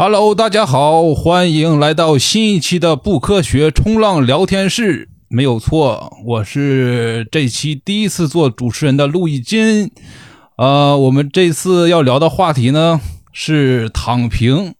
[0.00, 5.08] Hello，大家好，欢迎来到新一期的不科学冲浪聊天室。
[5.26, 9.90] 没有错，我是这期第一次做主持人的陆毅金。
[10.56, 13.00] 呃，我们这次要聊的话题呢
[13.32, 14.72] 是躺平。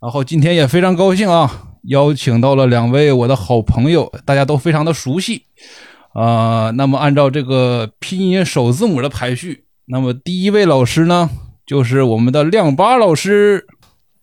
[0.00, 5.44] 然后今天也非常高兴啊，邀请到了两位我的好朋友，大家都非常的熟悉。
[6.16, 11.30] 呃，那么按照这个拼音首字母的排序，那么第一位老师呢
[11.64, 13.64] 就是我们的亮八老师。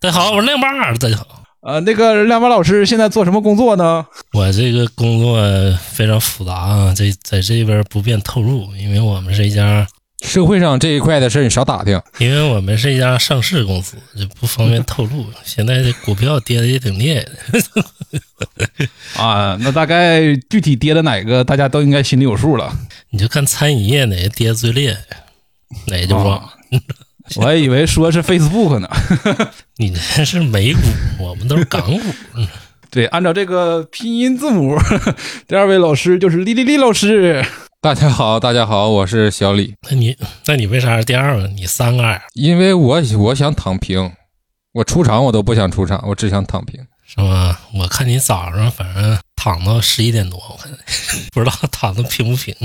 [0.04, 0.94] 大家好，我是亮八。
[0.96, 4.06] 大家好，呃，那个亮八老师现在做什么工作呢？
[4.34, 5.42] 我这个工作
[5.92, 9.88] 非常复杂啊，在在这边不便透露，因为我们是一家
[10.26, 15.26] 社会上这一块的事儿你少打听，因为我们是一家上市公司，就不方便透露。
[15.46, 17.32] 现在这股票跌的也挺厉害的
[19.24, 22.78] 啊，那大概具体跌的哪个，大家都应该心里有数了。
[23.10, 24.98] 你就看餐饮业哪个跌的最厉害，
[25.88, 26.50] 哪个就忘了。
[27.38, 28.90] 我还以为说是 Facebook 呢，
[29.78, 30.80] 你那是美股，
[31.20, 32.02] 我们都是港股。
[32.92, 34.78] 对，按照这个拼音字母，
[35.48, 37.44] 第二位老师就是李李李老师。
[37.82, 39.74] 大家好，大家好，我是小李。
[39.90, 41.48] 那你那你为啥是第二个？
[41.48, 42.22] 你三个？
[42.34, 44.12] 因为我我想躺平，
[44.74, 46.80] 我出场我都不想出场，我只想躺平，
[47.16, 47.60] 是吧？
[47.76, 50.72] 我看你早上反正躺到十一点多，我看
[51.32, 52.56] 不知道躺的平不平。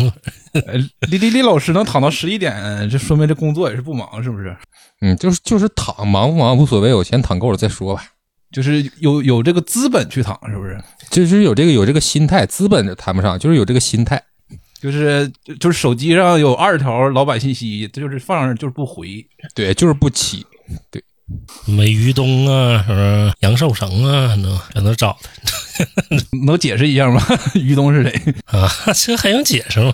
[1.11, 4.57] 李李李老师能躺到十一点，这说明这工作也是不忙，是不是？
[5.01, 8.05] 嗯，就是就是躺，忙不忙无所谓，我先躺够了再说吧。
[8.51, 10.83] 就是有有这个资本去躺，是不是？
[11.11, 14.23] 就是有这个有这个心态，资本谈不上，就是有这个心态。
[14.81, 20.47] 就是就是手机上有二十条老板信息，这就是放上就是不回，对，就是不起，
[20.91, 21.03] 对。
[21.67, 23.33] 没于东啊，什么？
[23.41, 25.85] 杨寿成啊，能在那找他，
[26.47, 27.23] 能解释一下吗？
[27.55, 28.67] 于东是谁啊？
[28.95, 29.93] 这还用解释吗？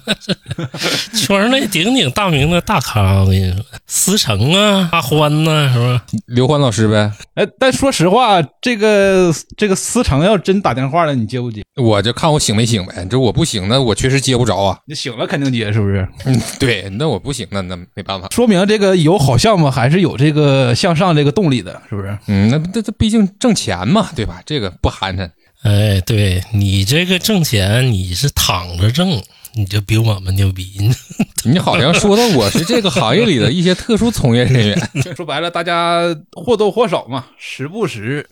[1.15, 6.05] 圈内鼎鼎大名的大咖，我跟你说，思成啊，阿欢呐，是吧？
[6.27, 7.13] 刘欢老师呗。
[7.35, 11.64] 哎，但说实话，这个这个思成要真打电话了，你接不接？
[11.77, 13.07] 我就看我醒没醒呗。
[13.11, 14.79] 这我不醒，那我确实接不着啊。
[14.87, 16.07] 你醒了肯定接，是不是？
[16.25, 16.89] 嗯，对。
[16.91, 18.29] 那我不醒，那那没办法。
[18.31, 22.17] 说明这个有好项目，还是有这个向上这个动力的，是不是？
[22.29, 24.41] 嗯，那这这毕竟挣钱嘛，对吧？
[24.47, 25.29] 这个不寒碜。
[25.63, 29.23] 哎，对你这个挣钱，你是躺着挣，
[29.55, 30.65] 你就比我们牛逼。
[31.45, 34.91] 你好像说的我是这个行业里的一些特殊从业人员。
[35.17, 36.03] 说白了，大家
[36.33, 38.29] 或多或少嘛，时不时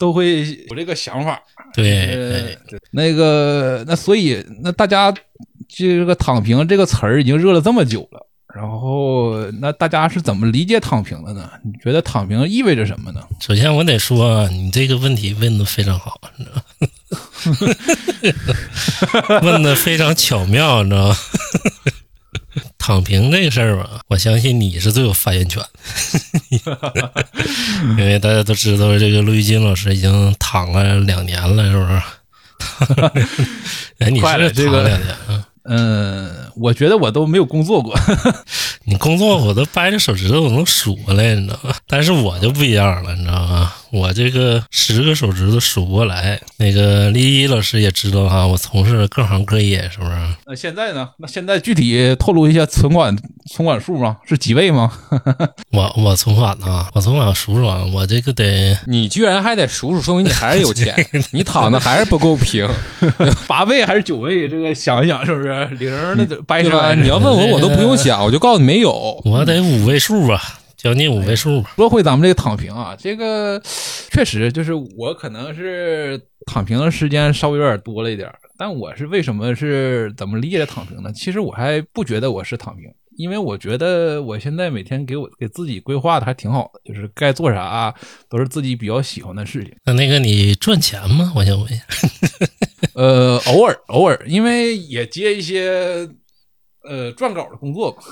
[0.00, 1.40] 都会有这个想法。
[1.74, 2.58] 对，
[2.90, 5.14] 那个那所以那大家
[5.68, 8.26] 这个“躺平”这个词儿已经热了这么久了。
[8.52, 11.48] 然后，那大家是怎么理解躺平的呢？
[11.64, 13.20] 你觉得躺平意味着什么呢？
[13.40, 16.60] 首先，我得说，你这个问题问的非常好，你知道
[19.46, 21.16] 问的非常巧妙，你知道吗？
[22.80, 25.62] 躺平这个事儿吧，我相信你是最有发言权，
[27.96, 32.02] 因为大家都知道，这个陆玉金老师已经躺了两年了，是不是？
[34.00, 35.46] 哎，你是躺两年啊？
[35.64, 37.94] 嗯，我觉得我都没有工作过。
[38.84, 41.74] 你工作我都掰着手指头我能数过来，你知道吗？
[41.86, 43.72] 但是我就不一样了，你知道吗？
[43.92, 46.40] 我这个十个手指头数不过来。
[46.58, 50.10] 那个李一老师也知道哈，我从事各行各业，是不是？
[50.46, 51.08] 那现在呢？
[51.18, 53.16] 那现在具体透露一下存款
[53.50, 54.18] 存款数吗？
[54.28, 54.92] 是几位吗？
[55.72, 56.86] 我我存款呢？
[56.94, 58.76] 我存款数数啊，我这个得……
[58.86, 60.94] 你居然还得数数，说明你还是有钱。
[61.32, 62.68] 你躺的还是不够平，
[63.46, 64.48] 八位还是九位？
[64.48, 66.94] 这个想一想，是不是零那掰出来？
[66.94, 69.20] 你要问我，我都不用想，我就告诉你没有。
[69.24, 70.59] 我得五位数吧。
[70.82, 71.72] 将近五位数吧。
[71.76, 73.60] 说回咱们这个躺平啊，这个
[74.10, 81.12] 确实就是我可能是躺平的时间稍微有点多了一点，但我是为什么是怎么理解躺平呢？
[81.12, 87.94] 其实我还不觉得我是躺平，因为我觉得我现在每天给我给自己规划的还挺好的，就是该做啥
[88.30, 89.74] 都是自己比较喜欢的事情。
[89.84, 91.30] 那那个你赚钱吗？
[91.36, 91.84] 我想问一下。
[92.94, 96.08] 呃，偶尔偶尔，因为也接一些。
[96.82, 98.02] 呃，撰稿的工作吧，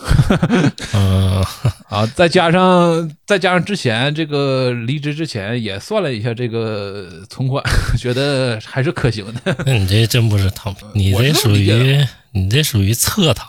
[0.93, 1.43] 呃
[1.89, 7.65] 啊，再加上再加上之前这个离职之前也算了一下这个存款，
[7.99, 9.57] 觉得还是可行的。
[9.65, 11.99] 那你这真不是躺平，你这属于
[12.39, 13.49] 你这属于侧躺。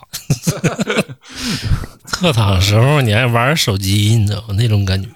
[2.05, 4.55] 侧躺时候你还玩手机，你知道吗？
[4.57, 5.09] 那种感觉，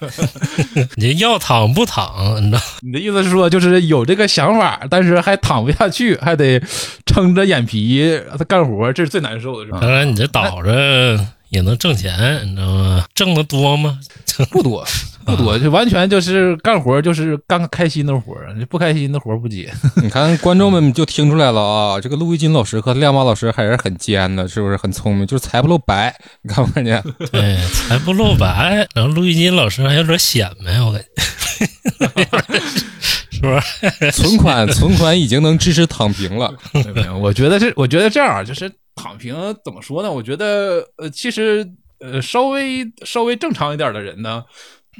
[0.96, 2.62] 你要躺不躺，你知道？
[2.82, 6.62] 你的意思是说，就是有这个想法，但是还躺不下去，还得
[7.04, 9.78] 撑着眼皮他干活，这是最难受的，是吧？
[9.80, 11.18] 当然，你这倒着
[11.48, 13.04] 也能挣钱，你知道吗？
[13.14, 13.98] 挣的多吗？
[14.50, 14.84] 不多。
[15.24, 18.36] 不多，就完全就是干活，就是干开心的活
[18.68, 19.72] 不开心的活不接。
[20.02, 25.26] 你看，观众们就听出来了啊，这个陆一金老师和亮马老师还是很尖的，是不是很聪明？
[25.26, 27.02] 就是财不露白，你看没看见？
[27.32, 28.86] 对，财不露白。
[28.94, 31.08] 然后陆一金老师还有点显摆，我感觉。
[33.30, 34.12] 是不是？
[34.12, 36.52] 存款存款已经能支持躺平了。
[36.94, 40.12] 没有，我觉得这，我觉得这样啊，就是躺平怎么说呢？
[40.12, 41.68] 我觉得呃，其实
[42.00, 44.44] 呃，稍微稍微正常一点的人呢，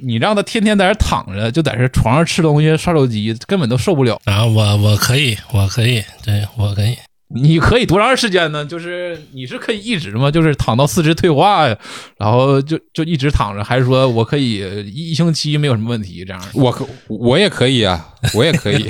[0.02, 4.20] 你让他天天在这躺着，就在这床上吃东西、刷手机，根本都受不了。
[4.24, 6.96] 啊，我我可以，我可以，对我可以。
[7.28, 8.64] 你可以多长时间呢？
[8.64, 10.30] 就是你是可以一直吗？
[10.30, 11.76] 就是躺到四肢退化呀，
[12.18, 14.58] 然后就就一直躺着，还是说我可以
[14.94, 16.42] 一一星期没有什么问题这样？
[16.52, 18.86] 我可我也可以啊，我也可以。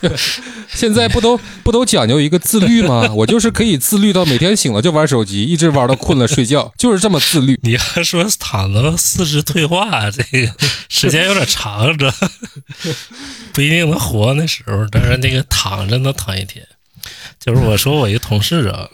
[0.68, 3.12] 现在不都不都讲究一个自律吗？
[3.14, 7.58] 我就是可以自律到每天醒了就玩手机，一直玩到困了睡觉，就是这么自律。
[7.62, 10.54] 你还说躺到四肢退化，这个
[10.88, 12.10] 时间有点长这，
[13.52, 14.86] 不一定能活那时候。
[14.90, 16.66] 但是那个躺着能躺一天。
[17.38, 18.88] 就是我说我一个同事啊，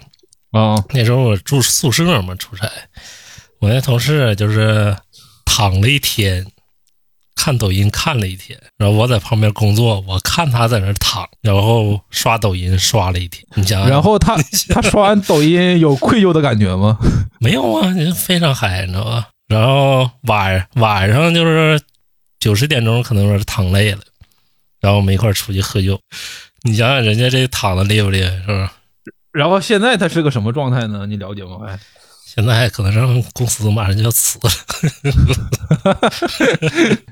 [0.53, 2.71] 啊，那时候我住宿舍嘛，出差，
[3.61, 4.97] 我那同事就是
[5.45, 6.47] 躺了一天，
[7.35, 14.37] 看抖音看了一天，然后我在旁边工作，我看他在那躺，然后刷抖音刷了一天，你想想，然后他
[14.71, 16.99] 他刷完抖音有愧疚的感觉吗？
[17.41, 19.29] 没有啊，人非常嗨，你知道吧？
[19.49, 21.81] 然后晚晚上就是
[22.39, 24.01] 九十点钟，可能是躺累了，
[24.81, 26.01] 然后我们一块出去喝酒。
[26.65, 28.69] 你想想，人家这躺的厉不厉害，是不是？
[29.33, 31.07] 然后现在他是个什么状态呢？
[31.07, 31.57] 你了解吗？
[31.67, 31.79] 哎，
[32.27, 34.51] 现在可能让公司马上就要辞了。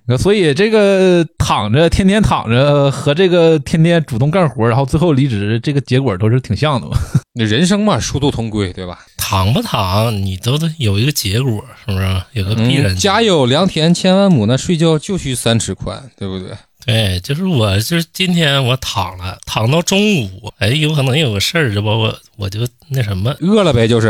[0.19, 6.97] 所以这个躺着，天天躺着，和这个天天主动干活，然后最后离职，这个结果都是挺像的嘛。
[7.35, 8.99] 那人生嘛，殊途同归，对吧？
[9.17, 12.23] 躺不躺，你都得有一个结果，是不是？
[12.33, 12.95] 有个必然。
[12.97, 16.55] 家有良田千万亩，那睡觉就需三尺宽，对不对？
[16.85, 24.09] 对，就是我，就是今天我躺了，躺到中午，哎，有可能有个事儿，这不我，我就那什么，饿了呗，就是，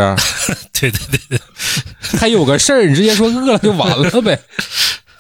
[0.73, 1.41] 对对对对，
[2.19, 4.41] 还有个事儿，你直接说饿了就完了呗。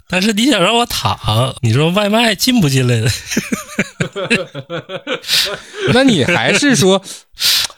[0.09, 3.11] 但是你想让我躺，你说外卖进不进来的？
[5.95, 7.01] 那你还是说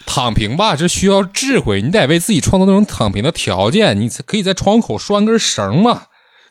[0.06, 0.74] 躺平吧？
[0.76, 6.04] 这需要智慧，你得为自己创造那种躺平的条件，你可以在窗口拴根绳嘛。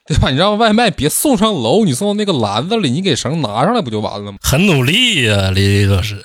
[0.07, 0.29] 对吧？
[0.29, 4.37] 你让外卖别送上楼，你送到那个篮子里，你给绳拿上来不就完了吗？
[4.41, 6.21] 很努力呀，李李老师，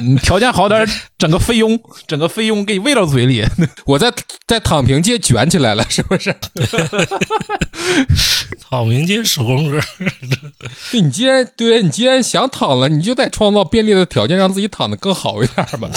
[0.00, 0.84] 你 条件好点，
[1.18, 3.44] 整个菲佣，整个菲佣给你喂到嘴里。
[3.84, 4.10] 我在
[4.46, 6.34] 在躺平界卷起来了，是不是？
[8.70, 9.78] 躺平界手工哥，
[10.90, 15.90] 对你既然对你既然想躺了，你就得创造便利的条件，让自己躺的更好一点吧。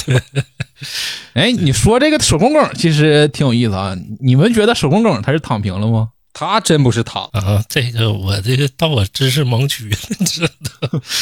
[1.33, 3.95] 哎，你说这个手工梗其实挺有意思啊。
[4.19, 6.09] 你们觉得手工梗他是躺平了吗？
[6.37, 7.63] 他真不是躺啊！
[7.69, 10.49] 这个我这个到我知识盲区了，你 知道？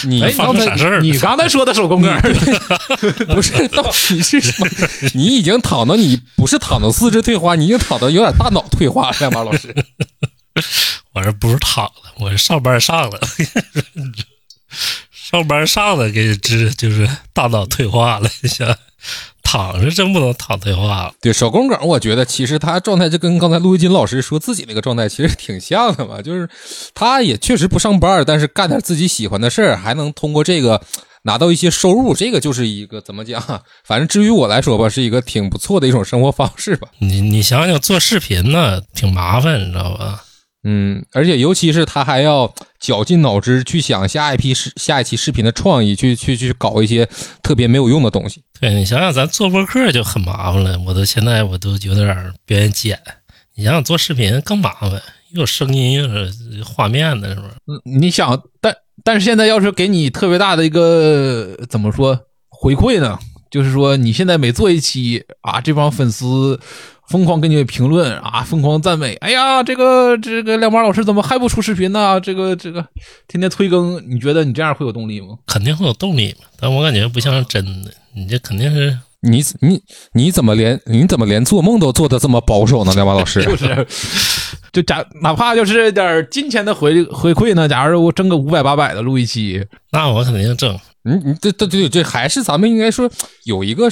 [0.05, 1.01] 你发生啥事儿？
[1.01, 2.11] 你刚才说的手工梗
[3.27, 4.67] 不是到底是什么？
[5.13, 9.71] 你已经躺到你不是躺到四肢退化，你已经躺到有点大脑退化了，马老师。
[11.13, 13.19] 我这不是躺了，我是上班上了，
[15.11, 18.75] 上班上了给知就是大脑退化了，想。
[19.43, 21.13] 躺是真不能躺退化了。
[21.21, 26.21] 对手工梗，我觉得其实他状态就跟刚才陆一金老师说自己那个状态其实挺像的嘛。
[26.21, 26.49] 就是
[26.95, 30.81] 他也确实不上班，但是干点自己喜欢的事儿，还能通过这个
[31.23, 32.15] 拿到一些收入。
[32.15, 33.41] 这个就是一个怎么讲？
[33.83, 36.87] 反正至于我来说吧，是一个挺不错的一种生活方式吧。
[36.99, 40.23] 你你想想做视频呢，挺麻烦，你知道吧？
[40.65, 47.05] 嗯，而且尤其是他还要绞尽脑汁去想下一批视下一期视频的创意，去去去搞一些
[47.41, 48.41] 特别没有用的东西。
[48.61, 52.97] 对你想想，咱做播客就很麻烦了，我都现在我都有点不愿意剪。
[53.55, 54.91] 你想想做视频更麻烦，
[55.33, 57.53] 又有声音又有画面的，是不是？
[57.67, 58.73] 嗯，你想，但
[59.03, 63.19] 但是现在要是给你特别大的一个怎么说回馈呢？
[63.51, 66.57] 就是说你现在每做一期啊，这帮粉丝。
[67.13, 69.13] 疯狂给你评论啊，疯狂赞美。
[69.17, 72.19] 哎呀，这个这个亮马老师怎么还不出视频呢？
[72.19, 72.83] 这个这个
[73.27, 75.37] 天天催更，你觉得你这样会有动力吗？
[75.45, 77.91] 肯定会有动力嘛，但我感觉不像是真的。
[78.15, 79.79] 你这肯定是你你
[80.13, 82.91] 你怎么连你怎么连做梦都做的这么保守呢？
[82.95, 83.87] 亮马老师 就是，
[84.71, 87.69] 就假哪怕就是点金钱的回回馈呢？
[87.69, 90.79] 假如我挣个五百八百的录一期，那我肯定挣。
[91.03, 93.09] 你你这这这这还是咱们应该说
[93.43, 93.89] 有一个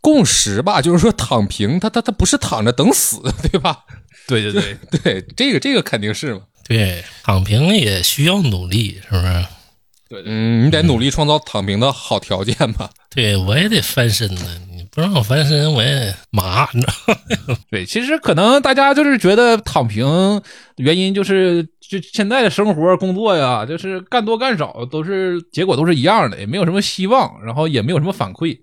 [0.00, 3.84] 共识吧，就是说躺平，他他他不是躺着等死， 对吧？
[4.26, 6.42] 对对对 对，这个这个肯定是嘛。
[6.68, 9.46] 对，躺平也需要努力，是不是？
[10.08, 12.90] 对，嗯，你得努力创造躺平的好条件吧。
[13.10, 14.60] 对，我也得翻身呢。
[15.00, 16.92] 你不让我翻身，我也麻，你知道
[17.48, 17.58] 吗？
[17.70, 20.40] 对，其实可能大家就是觉得躺平
[20.76, 21.66] 原因就是。
[21.90, 28.56] 就现在的生活工作呀，就是干多干少都是结果都是一样的，也没有什么希望，然后也没有什么反馈，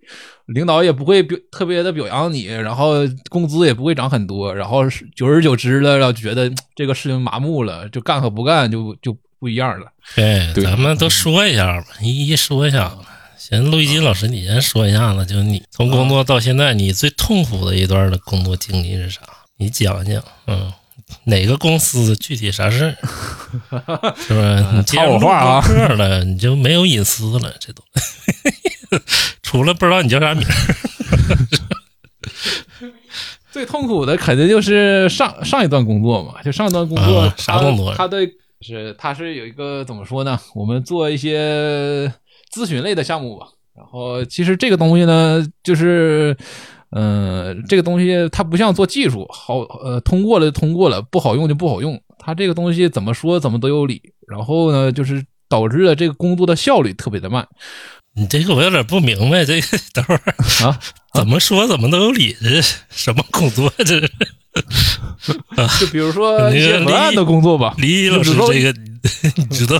[0.45, 2.93] 领导也不会表特别的表扬你，然后
[3.29, 9.87] 工资也不会涨很多，然后久而久之了，觉得 这个事情麻木了，就干和不干就就不一样了。
[10.15, 12.99] 对，咱们都说一下吧，一一说一下吧。
[13.49, 19.21] 先，陆一金老师，你先说一下子，就是你从工作到现在，你最痛苦的一段的工作经历是啥？
[19.55, 20.69] 你讲讲，嗯，
[21.23, 24.65] 哪个公司具体啥事儿，是不是？
[24.73, 27.81] 你接 套我话啊客了，你就没有隐私了，这都。
[29.41, 30.51] 除了不知道你叫啥名儿，
[33.49, 38.17] 最痛苦的肯定就是上上一段工作嘛，就上一段工作，啊啥工作他的
[38.59, 40.37] 是他是有一个怎么说呢？
[40.53, 42.11] 我们做一些
[42.53, 43.47] 咨询类的项目吧。
[43.75, 46.35] 然后其实这个东西呢，就是
[46.91, 52.01] 嗯、呃这个东西它不像做技术，好呃通过了就通过了，不好用就不好用。
[52.17, 54.01] 它这个东西怎么说怎么都有理。
[54.27, 57.47] 然后呢，就是导致了这个工作的效率特别的慢。
[58.15, 60.21] 你这个我有点不明白，这个等会儿
[60.65, 60.79] 啊，
[61.13, 63.71] 怎么说怎么都有理，这什么工作？
[63.77, 64.11] 这是
[65.79, 68.73] 就比如说一你这个些文案的工作吧，李毅老师这个，
[69.37, 69.79] 你知道？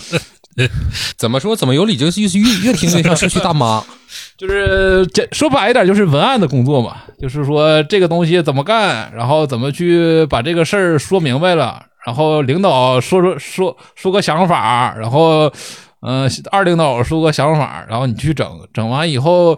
[1.18, 2.28] 怎么说怎么有理，就是越
[2.66, 3.84] 越听越像社区大妈。
[4.38, 15.52] 就是这说白一点，就是文案的工作嘛，就是说这个东西怎么干，然后怎么去把这个事儿说明白了，然后领导说说说说个想法，然后
[16.02, 19.58] 呃二领导说个想法，然后你去整，整完以后。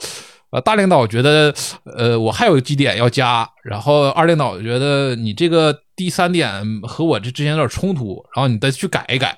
[0.51, 1.53] 呃，大领导觉得，
[1.95, 9.37] 呃，我还有几点要加，然后二领导觉得你这个第三点和我这之前有点冲突，然后你再去改一改，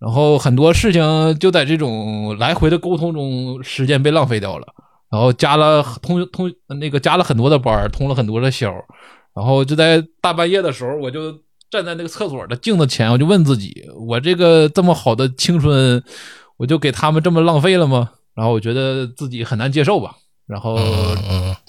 [0.00, 4.66] 然后很多事情就在这种来回的沟通中，时间被浪费掉了。
[5.10, 8.72] 然后加了通通那个加了很多的班，通了很多的宵，
[9.34, 11.32] 然后就在大半夜的时候，我就
[11.68, 16.00] 站在那个厕所的镜子前，我就问自己：我这个这么好的青春，
[16.56, 18.10] 我就给他们这么浪费了吗？
[18.34, 20.14] 然后我觉得自己很难接受吧，
[20.46, 20.76] 然后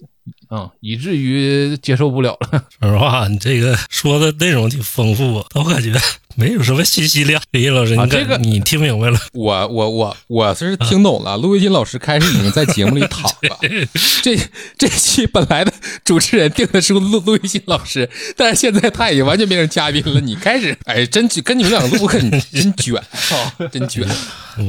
[0.01, 2.63] 嗯嗯，嗯，以至于接受不了了。
[2.79, 5.93] 说实话，你这个说的内容挺丰富啊，但我感觉
[6.35, 7.41] 没有什么信息量。
[7.51, 9.19] 李毅老师，你啊这个你听明白了？
[9.33, 13.57] 我我我我是听懂了，陆卫金老师开始已经在节目里躺了。
[14.21, 14.37] 这
[14.77, 15.73] 这期本来的
[16.05, 20.21] 主持人定的是陆陆卫金老师，但是现在他已经完全变成嘉宾了。
[20.21, 24.07] 你开始，哎，真跟你们两个录，很 真卷啊，真卷。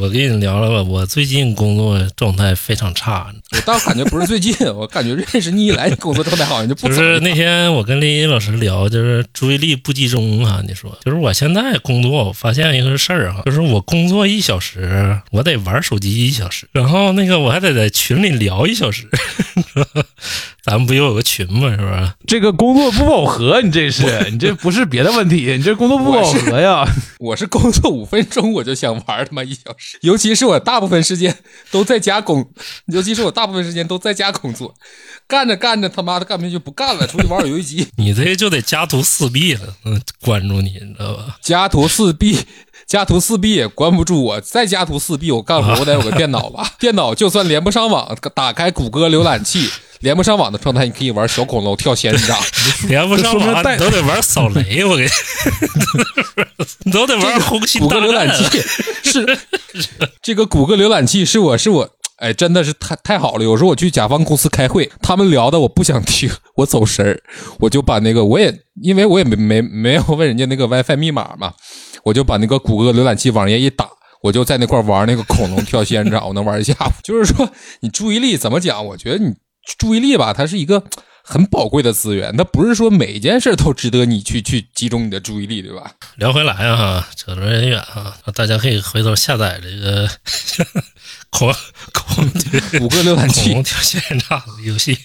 [0.00, 10.62] 我跟你聊聊吧，我最近工作状态非常差，我倒感觉不是最近，我感觉认识你以来，工作状态好像就不就是那天我跟林毅老师聊，就是注意力不集中啊。
[10.66, 19.08] 你说，就是我现在工作，我发现一个事儿啊，就是我工作一小时，我得玩手机一小时，然后那个我还得在群里聊一小时。
[20.64, 21.68] 咱们不又有个群吗？
[21.70, 22.12] 是不是？
[22.24, 26.86] 这个工作不饱和，你这是 你这不是别的问题，你这工作不饱和呀。
[27.18, 31.36] 我是工作五分钟我就想玩他妈一小时，尤其是我大部分时间
[31.72, 32.48] 都在家工，
[32.86, 34.72] 尤其是我大部分时间都在家工作，
[35.26, 37.88] 干着干着他妈的干不下去就不干了，出去玩会儿游戏机。
[37.96, 41.36] 你这就得家徒四壁了，嗯，关注你，你知道吧？
[41.40, 42.38] 家徒四壁，
[42.86, 44.40] 家徒四壁也关不住我。
[44.40, 46.70] 再家徒四壁，我干活我 得有个电脑吧？
[46.78, 52.38] 电脑就算连不上网，打开谷歌浏览器， 连不上网的状态，你可以玩小恐龙、跳仙人掌。
[52.88, 55.10] 连不上网，带你都得玩扫雷，我给你，
[56.84, 58.28] 你都得玩红心谷歌浏览。
[58.36, 58.44] 器
[59.02, 59.38] 是
[60.20, 61.90] 这个谷歌浏览器是我是我。
[62.22, 63.42] 哎，真的是太太好了！
[63.42, 67.20] 有时候我去甲方公司开会，他们聊的我不想听，我走神儿，
[67.58, 71.52] 我就把那个我也因为我也没没没有问人家那个 WiFi 密码嘛，
[72.04, 73.88] 我就把那个谷歌浏览器网页一打，
[74.22, 76.92] 我就在那块玩那个恐龙跳仙人掌，我能玩一下午。
[77.02, 77.50] 就是说，
[77.80, 78.86] 你注意力怎么讲？
[78.86, 79.34] 我觉得你
[79.76, 80.84] 注意力吧，它是一个
[81.24, 85.90] 很宝贵的资源，它不是说每件事都值得你去去集中你的注意力，对吧？
[86.14, 90.08] 聊回来啊，扯得有点远啊，大家可以回头下载这个
[91.32, 91.52] 恐
[91.92, 92.24] 恐
[92.80, 94.96] 五个浏览恐器龙跳仙人掌的游戏，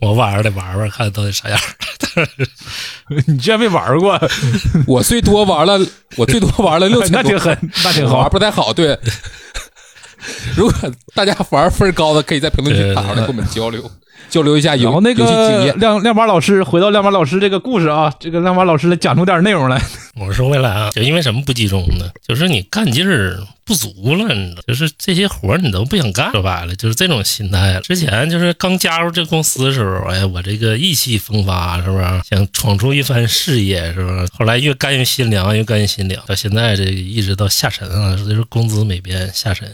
[0.00, 1.58] 我晚上得玩玩，看到底啥样。
[3.26, 4.20] 你居然没玩过，
[4.86, 5.84] 我最多玩了，
[6.16, 8.30] 我最多玩了六千多， 那挺狠，那挺好玩。
[8.30, 8.72] 不太好。
[8.72, 8.96] 对，
[10.54, 13.90] 如果大家玩分高的，可以在评论区打出来跟我们交流
[14.30, 15.74] 交流一下游然后那个。
[15.74, 19.80] 亮亮马老师，回到亮马老师这个故事啊，这个亮马老师来讲出点内容来。
[20.14, 22.10] 我说回来啊，就因为什么不集中呢？
[22.26, 26.30] 就是你干劲儿不足了，你知道，就是这些活儿你都不想干。
[26.32, 27.80] 说白了，就是这种心态了。
[27.80, 34.28] 之前就是刚加入这公司的时候，哎，我这个意气风发，是不是想闯出一番事业，是不是？
[34.38, 39.68] 后来越干越心凉，越干越心凉，到现在这个一直到下沉啊，就是工资没变，下沉，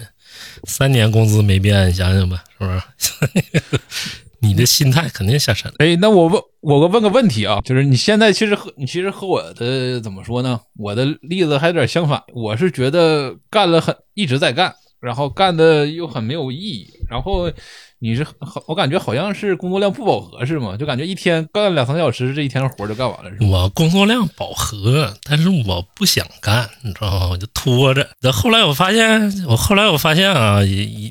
[0.64, 3.80] 三年工资没变，你想想吧，是不是？
[4.42, 5.70] 你的心态肯定下沉。
[5.78, 10.58] 哎，那我问，我问个问题啊，就是你现在其实和你其实和我的怎么说呢？
[10.76, 17.50] 我的例子还有点相反，我是觉得干了很一直在干，然后干的又很没有意义，然后
[17.98, 20.76] 你是好，我感觉好像是工作量不饱和是吗？
[20.76, 23.30] 就感觉一天干两三个小时，这一天活就干完了？
[23.46, 27.28] 我工作量饱和，但是我不想干，你知道吗？
[27.30, 28.06] 我就拖着。
[28.20, 30.60] 那后来我发现，我后来我发现啊，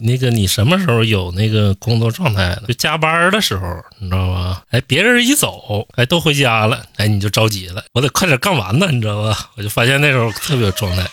[0.01, 3.65] 那个你什么时候有那个工作状态就加班的时候，
[3.99, 4.61] 你知道吗？
[4.69, 9.35] 哎，别人一走，哎，都回家了，哎，你就着急了，我得快点干完呢，你知道吗？
[9.57, 11.03] 我就发现那时候特别有状态。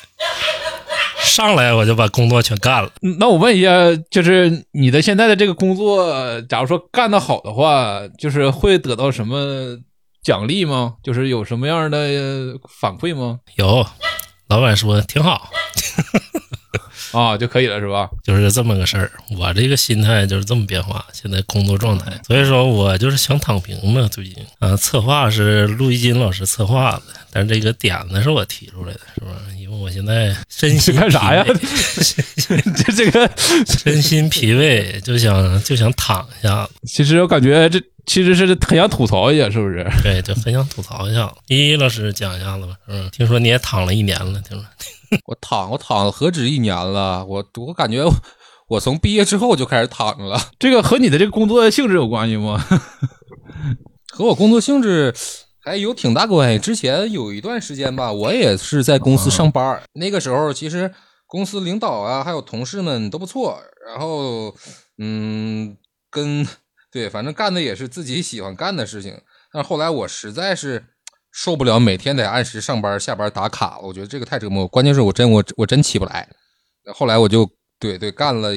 [1.26, 2.90] 上来我就把工作全干了。
[3.18, 3.68] 那我问一下，
[4.10, 9.76] 就是你的现在的这个工作，假如说干得好的话，就是会得到什么
[10.22, 10.94] 奖励吗？
[11.02, 11.98] 就是有什么样的
[12.80, 13.40] 反馈吗？
[13.56, 13.84] 有，
[14.48, 15.50] 老板说挺好。
[17.12, 18.08] 啊，就可以了是吧？
[18.22, 19.10] 就是这么个事儿。
[19.36, 21.04] 我这个心态就是这么变化。
[21.12, 24.06] 现在工作状态，所以说我就是想躺平嘛。
[24.08, 29.32] 最近啊，策划是陆一金老师策划的，但是这个点子是我提出来的，是吧？
[29.58, 31.44] 因为我现在身心干啥呀？
[32.36, 33.30] 这这个
[33.66, 36.68] 身心疲惫，就想就想躺一下。
[36.86, 39.84] 其实我感觉这其实是很想吐槽一下，是不是？
[40.02, 41.32] 对，就很想吐槽一下。
[41.48, 44.64] 依依老师讲一下子吧，嗯，听说你也躺了一年了，听说。
[45.26, 47.24] 我躺，我躺了何止一年了？
[47.24, 48.04] 我我感觉
[48.68, 50.38] 我从毕业之后就开始躺着了。
[50.58, 52.62] 这个和你的这个工作性质有关系吗？
[54.12, 55.14] 和我工作性质
[55.60, 56.58] 还有挺大关系。
[56.58, 60.92] 之前有一段时间吧，我也是在公司上班，那个时候其实
[61.26, 63.60] 公司领导啊，还有同事们都不错。
[63.86, 64.54] 然后，
[64.98, 65.76] 嗯，
[66.10, 66.46] 跟
[66.90, 69.20] 对，反正干的也是自己喜欢干的事情。
[69.52, 70.86] 但后来我实在是。
[71.38, 74.66] 受不了每天得按时上班下班打卡，我觉得这个太折磨。
[74.66, 76.26] 关键是我真我我真起不来。
[76.94, 77.46] 后来我就
[77.78, 78.52] 对对干了，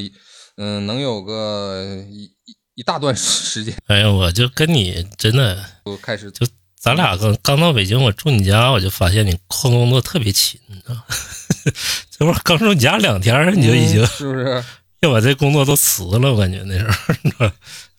[0.56, 3.76] 嗯，能有个一一一大段 时间。
[3.88, 6.48] 哎呀，我就跟你真的我开始就
[6.80, 10.96] 咱俩刚刚到北京，我住你家，我就发现你换工作特别勤，你知道
[12.18, 14.64] 这不刚住你家两天，你就已经是不是
[15.02, 16.32] 要把这工作都辞了？
[16.32, 16.88] 我感觉那时
[17.38, 17.52] 候，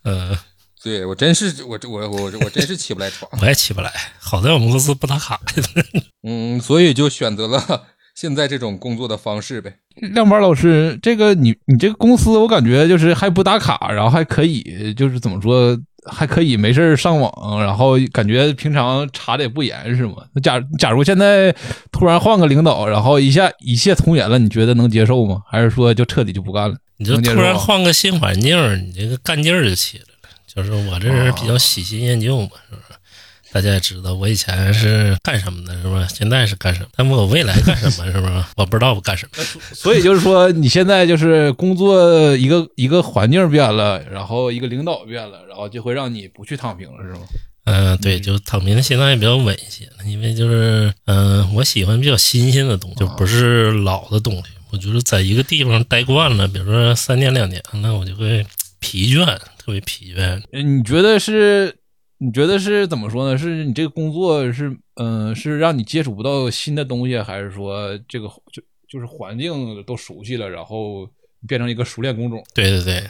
[0.05, 0.39] 嗯。
[0.83, 3.93] 对我真是我我我我真是起不来床， 我也起不来。
[4.19, 5.39] 好在我们公司不打卡。
[6.27, 7.85] 嗯，所以就选择了
[8.17, 9.77] 现在这种工作的方式呗。
[9.97, 15.79] 亮班老师，这个你你这个公司，我感觉就是还不打卡，然后还可以，就是怎么说，
[16.11, 20.15] 还可以没事上网，然后感觉平常查的也不严，是吗？
[20.43, 21.55] 假假如现在
[21.93, 25.43] 突然换个领导，然后一下一切从严了，你觉得能接受吗？
[25.47, 26.77] 还是说就彻底就不干了？
[26.97, 30.05] 你就突然换个新环境，你这个干劲儿就起了。
[30.55, 32.99] 就是我这人比较喜新厌旧嘛，是不是？
[33.53, 36.07] 大家也知道我以前是干什么的，是吧？
[36.07, 36.89] 现在是干什么？
[36.97, 38.45] 但我未来干什么，是不是？
[38.57, 39.43] 我不知道我干什么。
[39.75, 47.21] 所以就是说，你现在就是工作一个一个环境变了，然后一个领导变了，然后就会让你不去躺平了，是吗？
[47.65, 54.43] 嗯，对，就躺平的心态比较稳一些，因为就是嗯，我喜欢比较新鲜的东西，就不是老的东西。
[54.71, 58.47] 我觉得在一个地方待惯了，比如说三年两年，那我就会
[58.79, 59.37] 疲倦。
[59.71, 61.77] 特别疲惫，你觉得是？
[62.23, 63.39] 你觉得是怎么说呢？
[63.39, 71.09] 是你这个工作是，嗯，是让你接触不到新的东西，还是说这个就就是环境都熟悉了，然后
[71.49, 72.45] 变成一个熟练工种？
[72.53, 73.03] 对对对，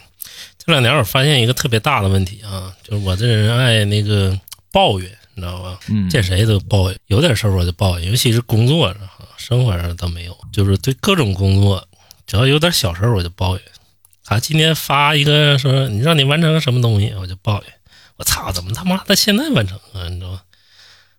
[0.59, 4.38] 这两年我发现一个特别大的问题啊，就是我这人爱那个
[4.70, 5.81] 抱怨，你知道吧？
[5.88, 9.01] 嗯，见谁都抱怨，有点事儿我就抱怨，尤其是工作上，
[9.37, 11.85] 生活上倒没有，就是对各种工作，
[12.29, 13.64] 只要有点小事儿我就抱怨。
[14.31, 17.73] 啊，今天发一个说你让你完成什么东西，我就抱怨，
[18.16, 20.07] 我操，怎么他妈的现在完成啊？
[20.09, 20.43] 你知道吗？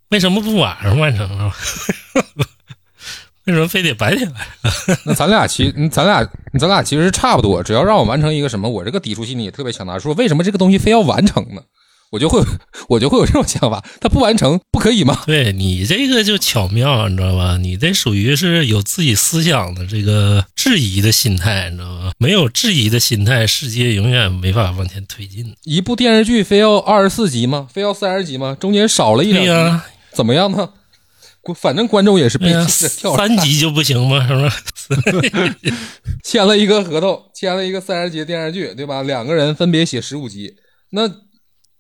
[0.08, 1.54] 为什么不晚上完成啊？
[3.44, 4.48] 为什么非得白天来？
[5.04, 6.26] 那咱俩其咱俩
[6.58, 10.00] 咱俩其实差不多，只要让我完成一个什么，我这个抵触心理也特别强大。
[10.00, 11.62] 说为什么这个东西非要完成呢？
[12.12, 12.44] 我就会，
[12.90, 15.24] 我就会有这种想法，他不完成不可以吗？
[15.26, 17.58] 对你这个就巧妙，你知道吧？
[17.58, 22.12] 你这属于是有自己思想的这个质疑的心态，你知道吗？
[22.18, 25.56] 没有质疑的心态，世界永远没法往前推进。
[25.64, 27.68] 一部电视剧非要二十四集吗？
[27.74, 28.58] 非要三十集吗？
[28.60, 30.70] 中间少了一两集，怎么样呢？
[31.56, 32.50] 反正观众也是被
[33.00, 34.28] 跳三集就不行吗？
[34.28, 35.56] 是不是？
[36.24, 39.02] 签了一个合同，签了一个三十集电视剧，对吧？
[39.02, 40.56] 两个人分别写十五集，
[40.90, 41.10] 那。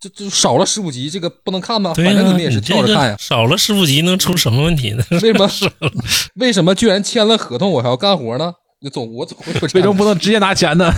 [0.01, 1.93] 就就少了十五集，这个不能看吗？
[1.93, 3.15] 反正你们也是跳着看呀。
[3.19, 5.03] 少了十五集能出什么问题呢？
[5.21, 5.47] 为什么？
[6.35, 8.51] 为什么居然签了合同我还要干活呢？
[8.79, 10.91] 你总我总为什么不能直接拿钱呢？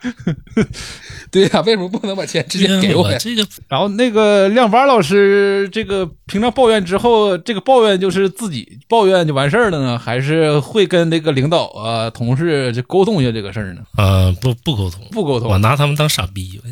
[1.30, 3.18] 对呀，为什么不能把钱直接给我呀？
[3.18, 13.82] 这个，然后那个亮班老师，这个平常抱怨之后，这个抱怨就是自己抱怨就完事儿了呢，还是会跟那个领导啊、同事就沟通一下这个事儿呢？
[13.96, 16.60] 啊，不不沟通，不沟通，我拿他们当傻逼。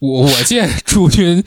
[0.00, 1.42] 我我见诸君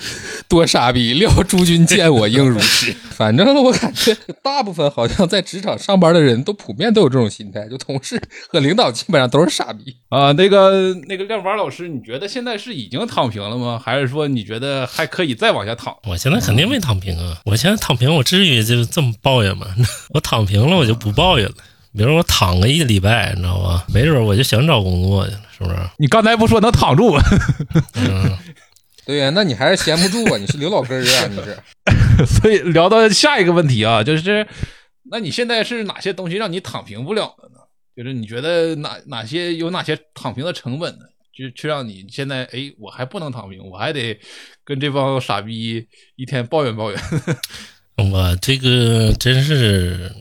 [0.47, 1.13] 多傻逼！
[1.13, 2.91] 料诸君见我应如是。
[3.11, 9.95] 反正我感觉大部分好像在职场上班的人都普遍都有这种心态，就同事和领导基本上都是傻逼。
[10.09, 13.81] 啊，那个那个亮娃老师，你觉得现在是已经躺平了吗？
[13.83, 15.95] 还是说你觉得还可以再往下躺？
[16.03, 17.37] 我现在肯定没躺平啊！
[17.45, 19.67] 我现在躺平，我至于就这么抱怨吗？
[20.13, 21.55] 我躺平了，我就不抱怨了。
[21.97, 23.83] 比如我躺个一礼拜，你知道吧？
[23.93, 25.75] 没准我就想找工作去了，是不是？
[25.97, 27.21] 你刚才不说能躺住吗？
[27.95, 28.37] 嗯，
[29.05, 30.37] 对呀，那你还是闲不住啊！
[30.37, 31.57] 你是刘老根儿啊，你是。
[32.25, 34.45] 所以聊到下一个问题啊，就是，
[35.09, 37.46] 那你现在是哪些东西让你躺平不了呢？
[37.97, 41.05] 就是你觉得哪哪些有哪些躺平的成本呢？
[41.35, 44.19] 就去让你现在哎，我还不能躺平，我还得
[44.63, 46.99] 跟这帮傻逼一天抱怨抱怨。
[47.97, 50.11] 我这个真是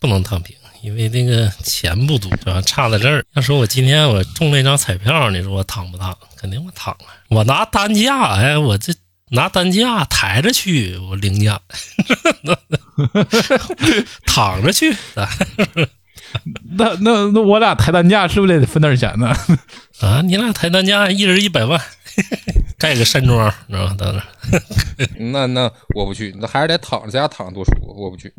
[0.00, 3.24] 不能躺平，因为那个钱不多，主要差在这儿。
[3.34, 6.16] 要说我今天我中了一张彩票，你说我躺不躺？
[6.36, 7.12] 肯定我躺啊！
[7.28, 8.94] 我拿担架，哎，我这
[9.30, 11.60] 拿担架抬着去，我领奖，
[14.24, 14.96] 躺着去。
[16.78, 19.34] 那那那我俩抬担架是不是得分点钱呢？
[20.00, 21.80] 啊，你俩抬担架，一人一百万，
[22.78, 23.94] 盖个山庄，知道吧？
[23.98, 24.12] 到
[25.18, 27.94] 那那那我不去，那还是得躺着在家躺着多舒服。
[28.02, 28.32] 我不去，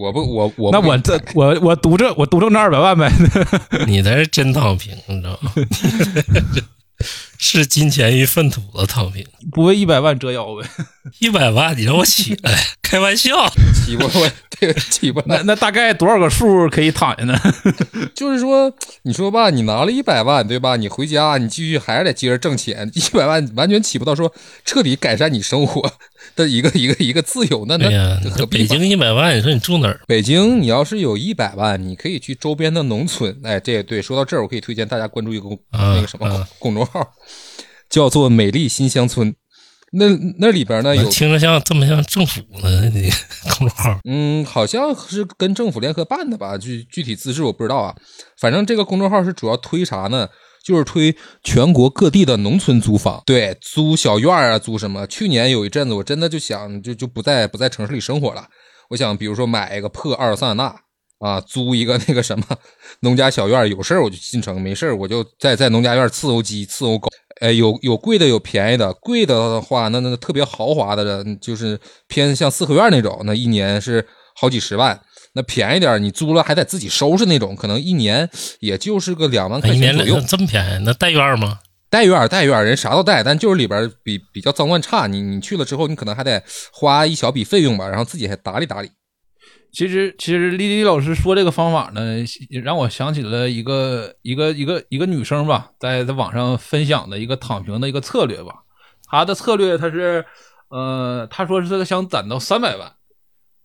[0.00, 3.10] 我不我我不那我这我我赌这我赌挣这二百万呗。
[3.86, 5.52] 你才是真躺平，你知道吗？
[7.38, 10.66] 是金钱与粪土的躺平，不为一百万折腰呗？
[11.18, 12.58] 一百万你让我起来，
[12.94, 13.50] 开玩笑。
[13.84, 15.26] 起不我这个起不来。
[15.26, 17.36] 那那大概多少个数可以躺下呢？
[18.14, 20.76] 就是说，你说吧，你拿了一百万，对吧？
[20.76, 24.32] 你回家，你继续还是得接着挣钱， 一百万完全起不到说
[24.64, 25.92] 彻底改善你生活
[26.36, 30.00] 的一个 一个一个自由，那、那北京一百万，你说你住哪儿？
[30.06, 33.36] 北京，你要是有一百万，你可以去周边的农村。
[33.42, 37.04] 哎，这对，说到这儿，我可以推荐大家关注一个、啊那个什么、啊公众号，
[37.90, 39.34] 叫做“美丽新乡村”。
[39.96, 40.06] 那
[40.38, 42.88] 那里边呢有，听着像这么像政府呢？
[42.90, 43.10] 你
[43.58, 46.58] 公众号嗯，好像是跟政府联合办的吧？
[46.58, 47.94] 具具体资质我不知道啊。
[48.40, 50.28] 反正这个公众号是主要推啥呢？
[50.64, 55.06] 就是推全国各地的农村租房，对，租小院儿啊，租什么？
[55.06, 58.48] 去年有一阵子，我真的就想，就就不在不在城市里生活了。
[58.88, 60.74] 我想，比如说买一个破阿尔桑塔纳
[61.20, 62.44] 啊，租一个那个什么
[63.00, 67.10] 农家小院儿，有事儿我就进城，没事儿我就在在农家院伺候鸡、伺候狗。
[67.44, 68.90] 哎，有有贵的，有便宜的。
[68.94, 71.78] 贵的话，那那特别豪华的，就是
[72.08, 74.98] 偏像四合院那种，那一年是好几十万。
[75.34, 78.26] 那便宜点，你租了还得自己收拾那种，可能一年
[78.60, 80.18] 也就是个两万块钱左右。
[80.26, 80.84] 这么便宜？
[80.86, 81.58] 那带院吗？
[81.90, 85.06] 带院带院，人啥都带，但就是里边比比较脏乱差。
[85.06, 88.88] 你你去了之后，你可能还得花一小笔费用吧，然后自己还打理打理。
[89.74, 92.00] 其实，其实丽丽老师说这个方法呢，
[92.62, 98.54] 让我想起了一个一个一个一个女生吧，在在网上分享的一个躺平的一个策略吧。
[99.08, 100.24] 她的策略，她是，
[100.68, 102.92] 呃，她说是她想攒到三百万，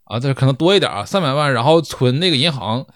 [0.06, 2.88] 啊，这可能多一点啊，三百万，然后存那个银行，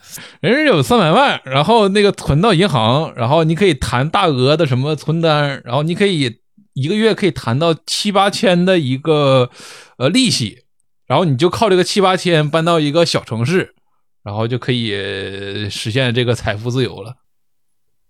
[0.42, 6.40] 人家有三百万，然后那个存到银行，然后你可以谈大额的什么存单，然后你可以
[6.74, 9.52] 一个月可以谈到七八千的一个
[10.00, 10.63] 呃利息。
[11.08, 13.74] 然后你就靠这个七八千搬到一个小城市，
[14.24, 17.16] 然后就可以呃实现这个财富自由了。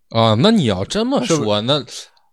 [0.10, 1.84] 啊，那你要这么说，那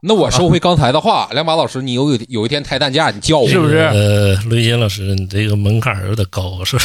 [0.02, 6.84] 那我收回刚才的话， 梁马老师，你有有有一天抬担架，你叫我是不是呃，陆一金老师，你这个门槛有点高，是吧？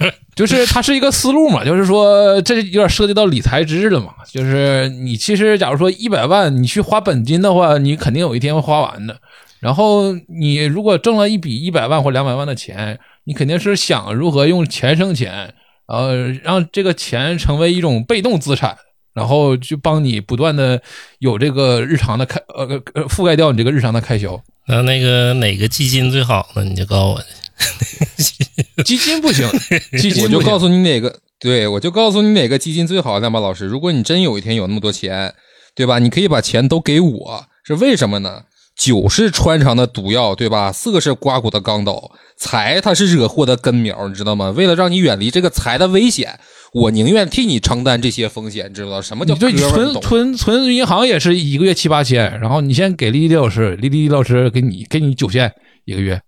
[0.34, 4.12] 就是它是一个思路嘛，就是说这有点涉及到理财知识了嘛。
[4.30, 9.18] 就是你其实假如说一百万你去花本金的话，你肯定有一天会花完的。
[9.66, 15.52] 然后你如果挣了一笔一百万或两百万的钱，你肯定是想如何用钱生钱，
[15.88, 18.76] 呃，让这个钱成为一种被动资产，
[19.12, 20.80] 然后就帮你不断的
[21.18, 24.40] 有这个日常的开呃呃覆盖掉你这个日常的开销。
[24.68, 26.62] 那那个哪个基金最好呢？
[26.62, 27.22] 你就告诉我。
[28.84, 29.50] 基金不行，
[29.98, 33.66] 基金我就告诉诉你哪个，对我就告诉你哪个基金最好，亮马老师。
[33.66, 35.34] 如果你真有一天有那么多钱，
[35.74, 35.98] 对吧？
[35.98, 38.44] 你可以把钱都给我，是为什么呢？
[38.76, 40.70] 酒是穿肠的毒药，对吧？
[40.70, 44.50] 色是刮骨的钢刀，财它是惹祸的根苗，你知道吗？
[44.50, 46.38] 为了让你远离这个财的危险，
[46.72, 49.56] 我宁愿替你承担这些风险，知道什么叫你？
[49.56, 55.50] 存存存银行也是一个月七八千，然后你先给丽丽老师，丽丽老师给你给你九千
[55.86, 56.20] 一个月，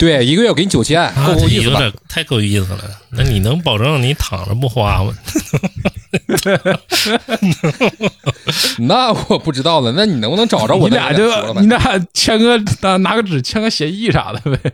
[0.00, 1.78] 对，一个月我给你九千，啊，够够意思吧？
[1.78, 2.80] 点太够意思了。
[3.10, 5.14] 那你能保证你躺着不花吗？
[8.80, 10.88] 那我不知道了，那你能不能找着我？
[10.88, 11.78] 你俩就你俩
[12.14, 14.72] 签个拿拿个纸签个协议啥的呗。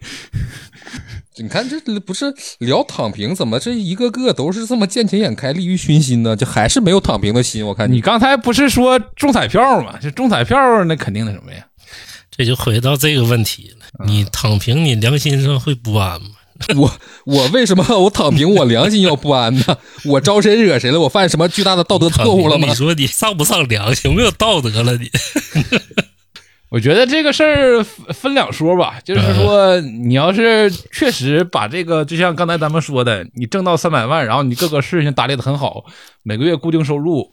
[1.38, 6.36] 你看这不是聊躺平，怎么这一个个都是这么见钱眼开、利欲熏心呢？
[6.36, 7.66] 就还是没有躺平的心。
[7.66, 9.98] 我看你刚才不是说中彩票吗？
[10.00, 11.66] 这中彩票那肯定那什么呀？
[12.30, 16.28] 这就回到这个问题了，你躺平，你良心上会不安吗？
[16.76, 16.90] 我
[17.26, 19.76] 我为什么 我躺平，我良心要不安呢？
[20.06, 21.00] 我招谁惹谁了？
[21.00, 22.74] 我犯什么巨大的道德错误了吗你？
[22.74, 24.10] 说你丧不丧良心？
[24.10, 25.10] 有没有道德了你？
[26.68, 35.84] 我觉得这个事儿分分两说吧，就是说，你要是确实把这个，就像刚才咱们说的，你挣到三百万，然后你各个事情打理的很好，
[36.22, 37.30] 每个月固定收入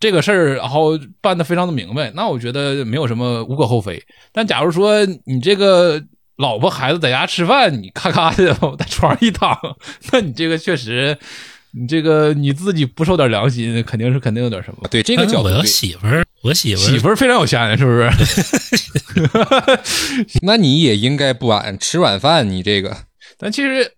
[0.00, 4.02] 这个事儿，然后办的非常的明白，那我觉得没有什么无可厚非。
[4.32, 6.02] 但假如说你这个
[6.36, 9.56] 老婆孩子在家吃饭，你咔咔的在床上一躺，
[10.12, 11.16] 那你这个确实，
[11.72, 14.88] 你这个你自己不受点良心，肯定是肯定有点什么。
[14.90, 18.10] 对这个角度我，媳妇儿，我媳妇儿媳妇儿非常有钱，是不是？
[20.42, 21.78] 那你也应该不晚。
[21.78, 22.96] 吃晚饭，你这个
[23.38, 23.92] 但其实，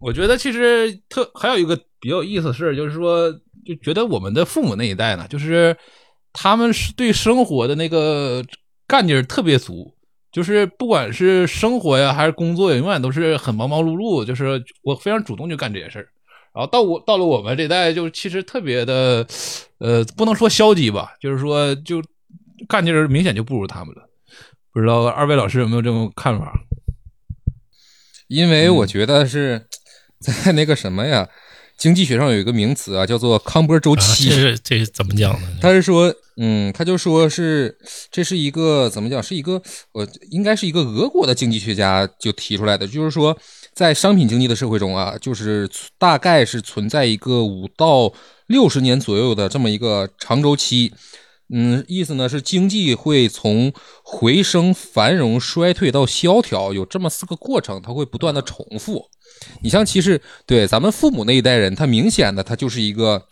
[0.00, 3.30] 我觉得其实特还有一个比较有意思的事儿，就是说，
[3.64, 5.76] 就觉得我们的父母那一代呢，就是
[6.32, 8.44] 他们是对生活的那个
[8.86, 9.94] 干劲儿特别足，
[10.30, 16.08] 就是不管是生活呀还是工作呀，永远都是很忙忙碌碌，就是我非常主动去干这些事儿。
[16.54, 19.26] 然后到我到了我们这代，就其实特别的，
[19.78, 22.00] 呃，不能说消极吧，就是说就
[22.68, 24.08] 干劲儿明显就不如他们了。
[24.72, 26.52] 不知道二位老师有没有这种看法？
[28.28, 29.66] 因为我觉得是
[30.20, 31.28] 在那个什么呀，
[31.76, 34.28] 经济学上有一个名词啊，叫做康波周啊期。
[34.28, 35.48] 这是这是怎么讲呢？
[35.60, 37.76] 他是说，嗯，他就说是
[38.10, 39.60] 这是一个怎么讲，是一个
[39.92, 43.36] 呃，应该是一个俄国的经济学家就提出来的，就是说，
[43.74, 48.12] 在商品经济的社会中啊，就是大概是存在一个五到
[48.46, 50.92] 六十年左右的这么一个长周期。
[51.52, 59.04] 嗯，意思呢是经济会从回升、繁荣、衰退到萧条，有这么四个过程，它会不断的重复。
[59.62, 63.26] 你像其实对咱们父母那一代人，他明显的他就是一个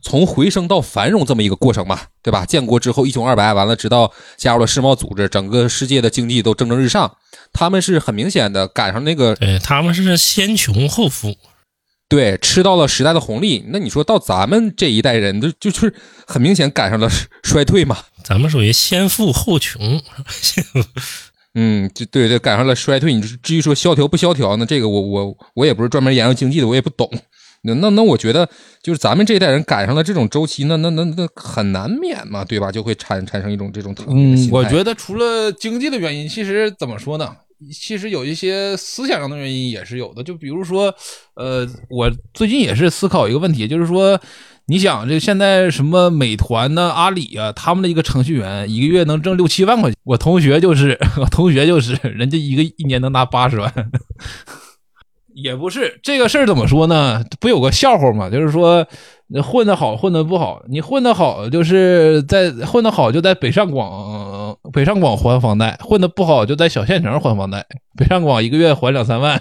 [0.00, 2.46] 从回升到繁荣这么一个过程嘛，对吧？
[2.46, 7.16] 建国之后一穷二白，完了直到加入了世贸组织，整个世界的经济都蒸蒸日上。
[7.52, 11.34] 他们是很明显的赶上那个对，他们是先穷后富，
[12.08, 13.64] 对吃到了时代的红利。
[13.68, 15.92] 那你说到咱们这一代人，就就是
[16.26, 17.08] 很明显赶上了
[17.42, 17.98] 衰退嘛。
[18.22, 20.00] 咱们属于先富后穷。
[21.58, 23.14] 嗯，就对对，赶上了衰退。
[23.14, 24.66] 你至于说萧条不萧条呢？
[24.66, 27.10] 这个我我我也不是专门研究经济的，我也不懂。
[27.62, 28.48] 那那那，我觉得
[28.82, 32.70] 就是咱们这一代人赶上了这种周期，那那那那很难免嘛，对吧？
[32.70, 37.34] 就会产产生一种这种嗯，我觉得除了经济的原因，其实怎么说呢？
[37.72, 40.22] 其实有一些思想上的原因也是有的。
[40.22, 40.94] 就比如说，
[41.34, 44.20] 呃，我最近也是思考一个问题，就是说，
[44.66, 53.72] 你想这现在什么美团呢、阿里啊，他们的一个程序员一个月能挣六七万块钱，我同学就是，我同学就是，人家一个一年能拿八十万。
[55.34, 57.22] 也不是这个事儿怎么说呢？
[57.38, 58.30] 不有个笑话吗？
[58.30, 58.86] 就是说，
[59.42, 60.62] 混得好，混得不好。
[60.68, 67.66] 你混得好，就是在混得好就在北上广，北上广还房贷；混得不好就在小县城还房贷。
[67.96, 69.34] 北上广一个月还两三万，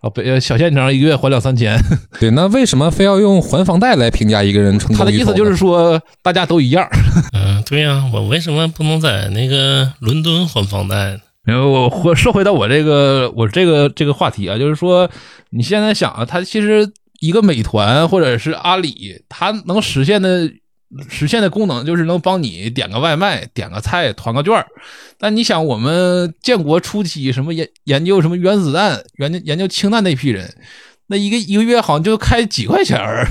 [0.00, 1.78] 啊，北呃小县城一个月还两三千。
[2.18, 6.88] 对，那为什么非要用还房贷来评价一个人成功他的意思就是说，大家都一样。
[7.32, 11.18] 嗯，对呀、我为什么不能在那个伦敦还房贷呢？
[11.44, 15.08] 然后我回说回到我这个我这个这个话题啊，就是说
[15.50, 16.90] 你现在想啊，他其实
[17.20, 20.50] 一个美团或者是阿里，它能实现的
[21.08, 24.66] 实现的功能就是能帮你点个外卖、点个菜、团个券儿。
[25.18, 30.48] 但你想，我们建国初期什么研研究什么原子弹、研究研究氢弹那批人，
[31.08, 33.26] 那一个一个月好像就开几块钱儿，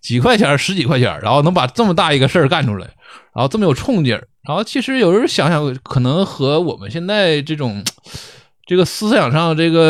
[0.00, 2.86] 几块钱儿、十几块钱儿，然后能把这么大一个事儿干出来，
[3.34, 4.28] 然后这么有冲劲儿。
[4.46, 7.84] 然后其实有时候想想，可能和我们现在这种
[8.70, 9.80] 这个思想上这个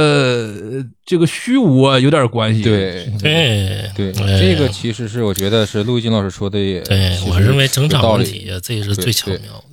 [0.72, 2.62] 呃这个虚无啊有点关系。
[2.62, 9.64] 对对对，哎这个其实是我觉得是陆毅金老师说的也，对我认为整场问题啊，这也是最巧妙的。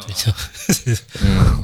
[0.00, 0.30] 最巧，
[1.24, 1.62] 嗯，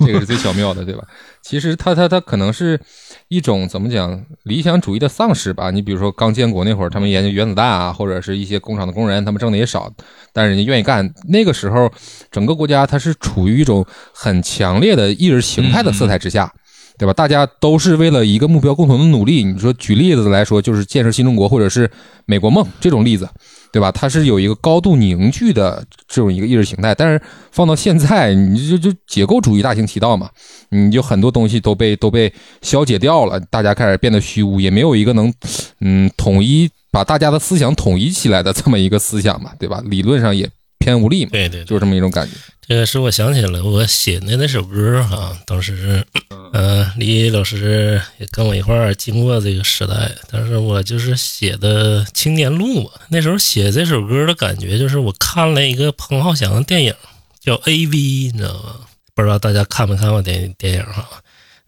[0.06, 1.02] 这个是最巧妙的，对吧？
[1.42, 2.80] 其实他他他可能是
[3.28, 5.70] 一种怎么讲理想主义的丧失吧。
[5.70, 9.92] 你比如说刚建国那会儿，他们研究原子弹啊，或者是一些工厂的工人，他们挣的也少，
[10.32, 11.08] 但是人家愿意干。
[11.28, 11.90] 那个时候，
[12.30, 16.52] 整个国家它是处于一种很强烈的意识形态的色彩之下。
[16.98, 17.12] 对吧？
[17.12, 19.44] 大家都是为了一个目标共同的努力。
[19.44, 21.90] 你说举例子来说，就是建设新中国，或者是
[22.24, 23.28] 美国梦这种例子，
[23.72, 23.92] 对吧？
[23.92, 26.94] 它是有一个高度凝聚的这种一个意识形态。
[26.94, 30.30] 但是放到现在，你就就解构主义大行其道嘛，
[30.70, 35.32] 你就很多东西都被都被消解掉了，大家开始变得虚无，也没有一个能
[35.80, 39.82] 嗯统一把大家的思想统一起来的这么一个思想嘛，对吧？
[39.84, 42.32] 理论上也偏无力嘛，对对，就是这么一种感觉。
[42.68, 46.04] 这个使我想起了我写的那首歌哈、当时，
[46.52, 52.90] 呃，李老师也跟我一块儿经过这个时代，但是我就是写的《青年路》嘛。
[53.08, 56.92] 那时候写这首歌的感觉就是我看了一个彭浩翔的电影，
[57.40, 57.96] 叫《A V》，
[58.32, 58.76] 你知道吗？
[59.14, 61.08] 不知道大家看没看过电电影哈？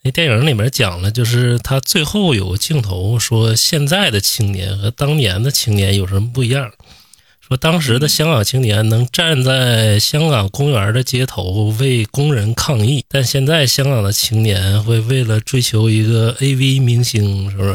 [0.03, 6.71] 那电影里面讲了，就是他最后有个镜头说，现在的青年和当年的青年有什么不一样？
[7.49, 17.71] 说当时的香港青年能站在香港公园的街头为工人抗议，但现在香港的青年会为了追求一个 AV 明星，是不是？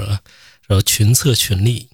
[0.68, 1.88] 然后群策群力，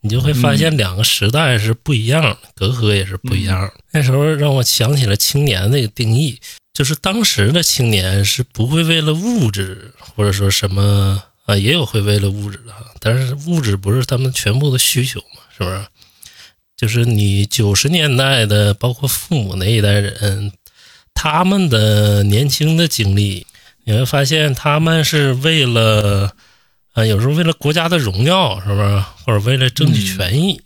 [0.00, 3.70] 你就会发现两个时代是不一样的，隔阂也是不一样。
[3.92, 6.40] 那时候让我想起了青年那个定义，
[6.72, 15.84] 就是当时的青年是不会为了物质或者说什么啊，也有会为了物质的，但是物质不是他们全部的需求嘛，是不是？
[16.80, 20.50] 就是你九十年代的，包括父母那一代人，
[21.12, 23.46] 他们的年轻的经历，
[23.84, 26.34] 你会发现他们是为了，
[26.94, 29.04] 啊，有时候为了国家的荣耀，是不是？
[29.22, 30.58] 或者为了争取权益，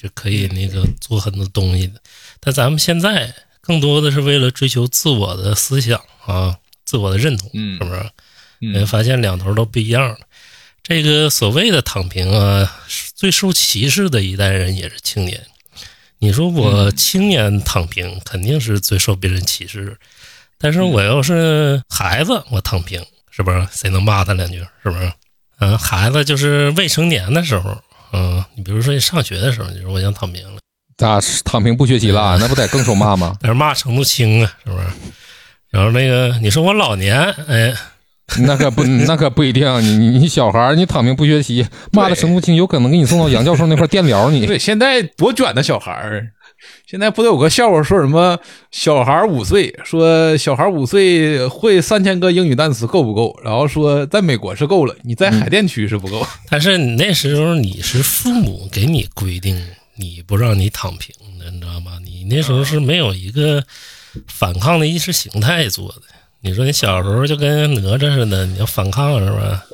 [0.00, 1.94] 就可以那个做很多东西的。
[2.38, 8.08] 但咱们现在更多的是为了追求自我的思想啊，自我的认同，是不是？
[8.60, 10.16] 你会发现两头都不一样。
[10.84, 12.72] 这个所谓的躺平啊，
[13.16, 15.44] 最受歧视的一代人也是青年。
[16.18, 19.96] 你说我青年躺平，肯定是最受别人歧视。
[20.58, 23.66] 但是我要是孩子，我躺平，是不是？
[23.70, 24.58] 谁能骂他两句？
[24.82, 25.12] 是不是？
[25.60, 27.76] 嗯，孩子就是未成年的时候，
[28.12, 30.60] 嗯，你比如说你上学的时候，你说我想躺平了，
[30.96, 32.38] 咋躺平不学习了？
[32.38, 33.36] 那不得更受骂吗？
[33.42, 34.86] 但是骂程度轻啊，是不是？
[35.70, 37.74] 然后那个你说我老年，哎。
[38.40, 39.66] 那可不，那可不一定。
[39.80, 44.44] 你你你小孩你躺平不学习，骂的程度轻，有可能给你送到杨教授那块电疗你。
[44.46, 46.32] 对，现在多卷的小孩儿，
[46.86, 48.38] 现在不都有个笑话说什么？
[48.72, 53.38] 小孩五岁，说小孩五岁会三千个英语单词够不够？
[53.44, 56.26] 然后说在美国是够了，你在海淀区是不够。
[56.50, 59.56] 但是你那时候你是父母给你规定，
[59.94, 61.92] 你不让你躺平的，你知道吗？
[62.04, 63.64] 你那时候是没有一个
[64.26, 66.02] 反抗的意识形态做的。
[66.42, 69.64] 你说你小时候就跟哪吒似的，你要反抗是吧？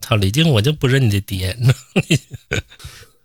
[0.00, 1.56] 操，李靖我就不认你这爹。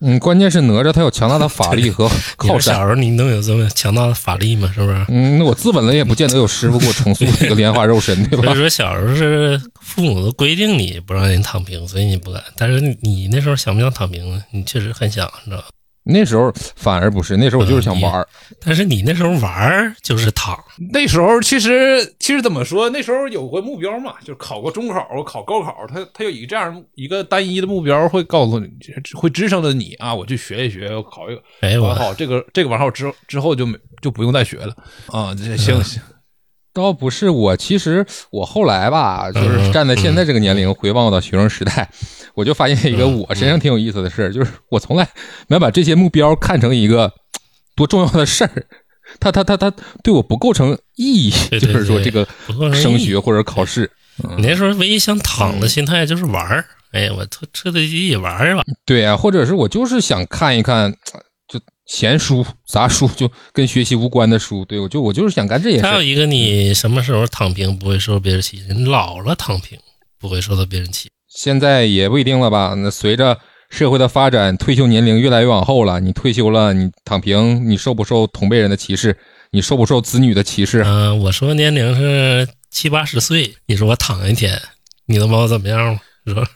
[0.01, 2.75] 嗯，关键是哪吒他有强大的法力和 靠山。
[2.75, 4.69] 小时候你能有这么强大的法力吗？
[4.75, 5.05] 是不是？
[5.07, 8.43] 嗯，那我自刎了也不见得有师傅给我重塑这个莲花肉身，对吧？
[8.43, 12.43] 所以说小时候是父母都规定你不让人躺平，所以你不敢。
[12.57, 14.43] 但是你那时候想不想躺平呢？
[14.51, 15.67] 你确实很想，你知道吧？
[16.07, 18.27] 那时候反而不是，那时候我就是想玩儿。
[18.59, 20.55] 但是你那时候玩儿就是躺。
[20.91, 22.89] 那时候其实其实怎么说？
[22.91, 28.69] 那时候有个目标嘛，就是考个中考、考高考，他他有一个这样一个单一的目标，会告诉你，
[29.15, 31.41] 会支撑着你啊，我去学一学，我考一个。
[31.61, 34.75] 哎，完好，这个这个完后之之后就没就不用再学了
[35.07, 35.33] 啊。
[35.33, 36.01] 这行行。
[36.75, 41.89] 倒不是我，其实我后来吧，就是站在现在这个年龄回望我的学生时代，
[42.35, 45.07] 我就发现一个我身上挺有意思的事儿，就是我从来
[45.47, 47.09] 没把这些目标看成一个
[47.77, 48.51] 多重要的事儿，
[49.21, 49.71] 他他他他
[50.03, 52.27] 对我不构成意义， 就是说这个
[52.73, 53.89] 升学或者考试。
[54.37, 58.63] 你那时候唯一想躺的心态就是玩儿，哎，我彻彻底底也玩儿吧。
[58.85, 60.93] 对啊，或者是我就是想看一看。
[61.85, 65.81] 闲书杂书就跟学习无关的书，对我就我就是想干这些。
[65.81, 68.73] 还有一个，你什么时候躺平不会受别人歧视？
[68.73, 69.77] 你老了躺平
[70.19, 71.11] 不会受到别人歧视。
[71.29, 72.73] 现在也不一定了吧？
[72.75, 73.37] 那随着
[73.69, 79.15] 社会的发展，退休年龄越来越往后了，你退休了，你躺平，你受不受同辈人的歧视？
[79.51, 80.81] 你受不受子女的歧视？
[80.83, 84.59] 嗯，我说年龄是七八十岁，你说我躺一天，
[85.05, 85.99] 你能把我怎么样吗？
[86.25, 86.47] 是吧？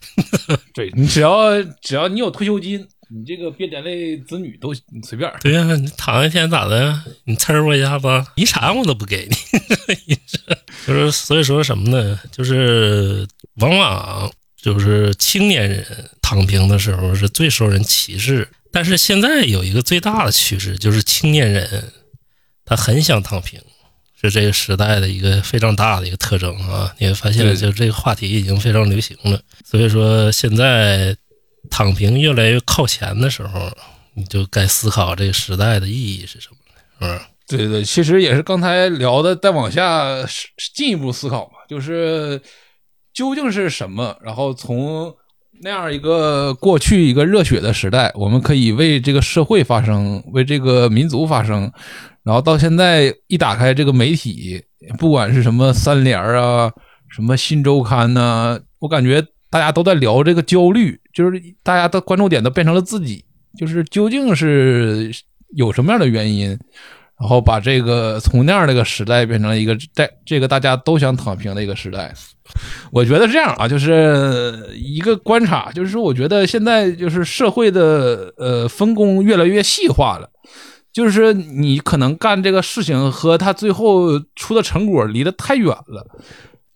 [0.74, 2.86] 对你只要只要你有退休金。
[3.10, 5.32] 你这个别连累子女都你随便。
[5.40, 7.02] 对呀，你躺一天咋的？
[7.24, 9.36] 你呲我一下子，遗产我都不给你。
[10.86, 12.20] 就是所以说什么呢？
[12.30, 15.86] 就是往往就是青年人
[16.20, 18.46] 躺平的时候是最受人歧视。
[18.70, 21.90] 但是现在有一个最大的趋势，就是青年人
[22.66, 23.58] 他很想躺平，
[24.20, 26.94] 是这个时代的一个非常大的一个特征啊！
[26.98, 29.40] 你会发现，就这个话题已经非常流行了。
[29.64, 31.16] 所以说现在。
[31.70, 33.70] 躺平越来越靠前的时候，
[34.14, 36.56] 你就该思考这个时代的意义是什么
[37.08, 37.28] 了，是吧？
[37.46, 40.04] 对对，其实也是刚才聊的，再往下
[40.74, 42.40] 进一步思考嘛，就是
[43.14, 44.16] 究竟是什么？
[44.22, 45.14] 然后从
[45.62, 51.70] 那样一个过去一个热血的时代，我们可以为这个社会发声，为这个民族发声，
[52.22, 54.62] 然后到现在一打开这个媒体，
[54.98, 56.70] 不管是什么三联啊，
[57.08, 59.24] 什么新周刊呐，我感觉。
[59.50, 63.24] 大家都在聊这个焦虑，就是大家的关注点都变成了自己，
[63.58, 65.10] 就是究竟是
[65.56, 66.48] 有什么样的原因，
[67.20, 72.12] 然后把这个从那样的一个时代变成了一个在这个大家都想躺平的一个时代。
[72.90, 80.30] 我觉得这样啊，就是一个观察，就是说，我觉得现在就是社会的呃分工越来越细化了，
[80.90, 86.06] 就是你可能干这个事情和他最后出的成果离得太远了，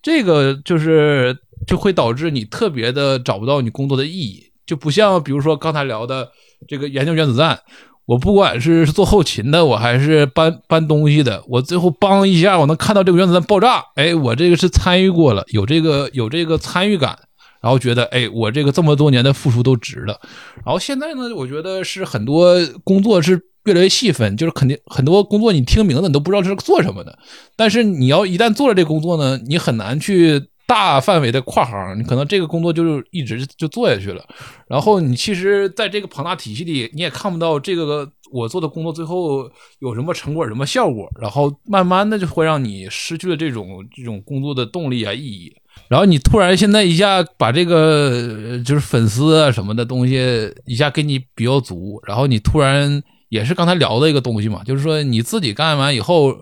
[0.03, 1.35] 这个就是
[1.67, 6.31] 就会导致你特别的找不到你工作的意义，就不像比如说刚才聊的
[6.67, 7.59] 这个研究原子弹，
[8.07, 17.19] 我不管是做后勤的，我还是搬搬东西的，我最后帮一下，我能看到这个原子弹爆炸，哎，我这个是参与过了，有这个有这个参与感。
[17.63, 20.19] 然后觉得，哎，我这个这么多年的付出都值了。
[20.65, 27.17] 然后现在呢，我觉得是很多工作是越来越细分，就是肯定很多工作你听名字你都不知道是做什么的。
[27.55, 30.43] 但是你要一旦做了这工作呢，你很难去
[30.73, 34.25] 大范围的跨行，你可能这个工作就一直就做下去了。
[34.66, 39.51] 然后你其实在这个庞大体系里，你也看不到这个我做的工作最后
[39.81, 41.07] 有什么成果、什么效果。
[41.20, 45.55] 然后慢慢的就会让你失去了这种这种工作的动力啊、意义。
[45.89, 56.35] 然后你突然现在一下把这个就是粉丝啊什么的东西一下给你比较足，然后你突然也是刚才聊的一个东西嘛，就是说你自己干完以后，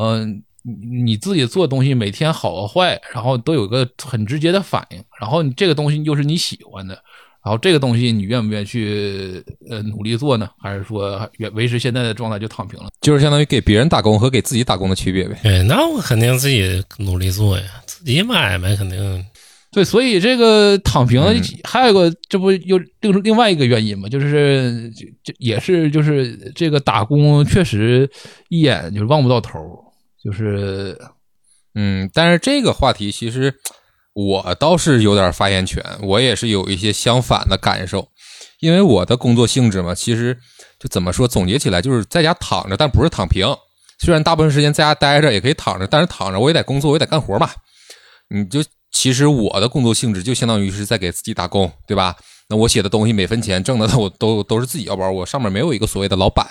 [0.00, 0.42] 嗯，
[1.02, 6.94] 你自己做东西每天好和坏，然后都有个很直接的反应，然后你这个东西又是你喜欢的，
[7.44, 10.48] 然后这个东西你愿不愿意去呃努力做呢？
[10.58, 12.88] 还是说维维持现在的状态就躺平了？
[13.02, 15.38] 就是相当于给别人打工和给自己打工的区别呗。
[15.42, 17.64] 对，那我肯定自己努力做呀。
[17.84, 19.24] 自己买卖肯定
[19.70, 21.20] 对，所以这个躺平
[21.64, 24.08] 还有个，这不又另另外一个原因嘛？
[24.08, 24.88] 就是
[25.24, 28.08] 就也是就是这个打工确实
[28.48, 29.58] 一眼就是望不到头，
[30.24, 30.98] 就是
[31.74, 33.54] 嗯，但是这个话题其实
[34.14, 38.08] 我倒是有点发言权，我也是有一些相反的感受，
[38.60, 40.38] 因为我的工作性质嘛，其实
[40.78, 43.46] 就怎么说，总结起来就是在家躺着，但不是躺平。
[43.98, 47.50] 虽然大部分时间在家待着也可以躺着，但是躺着我也得工作，我也得干活嘛。
[48.28, 52.16] 你就其实我的工作性质就相当于是在给自己打工，对吧？
[52.48, 56.46] 那我写的东西每分钱挣的都都都是自己腰包，我上面没有一个所谓的老板。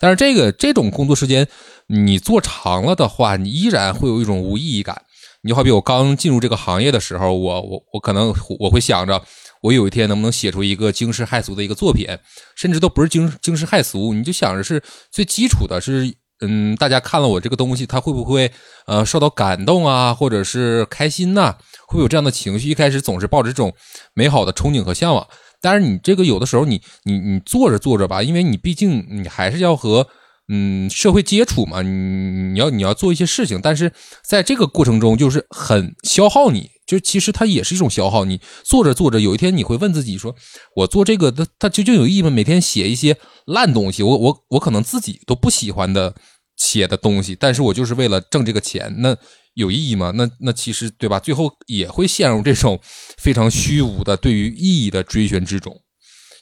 [0.00, 1.46] 但是这个这种工作时间
[1.86, 5.02] 你做长了的话，你依然会有一种无意义感。
[5.42, 9.22] 你好比我刚进入这个行业的时候，我我我可能我会想着，
[9.62, 12.08] 我有一天能不能写出一个惊世骇俗的一个作品，
[12.56, 14.82] 甚至都不是惊惊世骇俗，你就想着是
[15.12, 16.14] 最基础的，是。
[16.42, 18.50] 嗯，大家看了我这个东西，他会不会
[18.86, 21.56] 呃受到感动啊，或者是开心呐？
[21.86, 22.70] 会有这样的情绪？
[22.70, 23.74] 一开始总是抱着这种
[24.14, 25.28] 美好的憧憬和向往，
[25.60, 30.06] 但是你这个有的时候，你你你做着做着吧，因为你毕竟你还是要和
[30.48, 33.92] 嗯社会接触嘛，你你要你要做一些事情，但是
[34.22, 36.70] 在这个过程中就是很消耗你。
[36.86, 40.34] 就其实它也是一种消耗，你做着做着，有一天你会问自己说
[40.74, 46.16] ：“我做这个，它它究竟有意义吗？”每天写一些烂东西，我我我可能自己都不喜欢的
[46.60, 49.16] 写的东西，但是我就是为了挣这个钱，那
[49.54, 50.12] 有意义吗？
[50.14, 51.18] 那那其实对吧？
[51.18, 52.78] 最后也会陷入这种
[53.16, 55.74] 非常虚无的对于意义的追寻之中。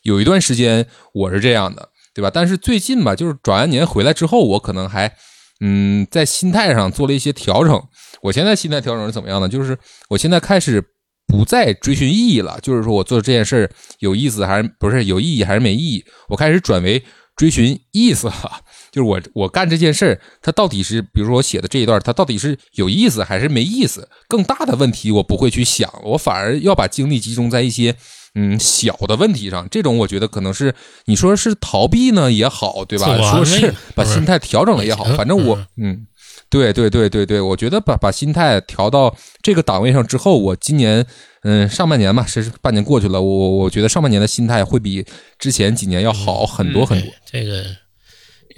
[0.02, 2.30] 有一段时间我是这样的，对吧？
[2.34, 5.14] 但是最近吧，就是转完年回来之后，我可能还
[5.60, 7.80] 嗯在心态上做了一些调整。
[8.22, 9.48] 我现在心态调整是怎么样呢？
[9.48, 9.78] 就是
[10.10, 10.82] 我现在开始
[11.28, 16.04] 不再追寻意义了，就是说我做这件事有意思还是不是有意义还是没意义？
[16.28, 17.04] 我开始转为
[17.36, 18.60] 追寻意思了，
[18.98, 24.08] 就是我我干这件事儿它到底是，比如说我写的这一段，它到底是有意思还是没意思？
[24.26, 27.94] 更大的问题我不会去想，我反而要把精力集中在一些
[28.34, 29.68] 嗯小的问题上。
[29.70, 30.74] 这种我觉得可能是
[31.04, 33.06] 你说是逃避呢也好，对吧？
[33.30, 36.06] 说是把心态调整了也好，反正我嗯。
[36.50, 41.04] 对对对对对，我觉得把把心态调到这个档位上之后，我今年
[41.42, 45.04] 嗯上半年嘛，是半年过去了，我我觉得上半年的心态会比
[45.38, 47.10] 之前几年要好很多很多。
[47.30, 47.64] 这个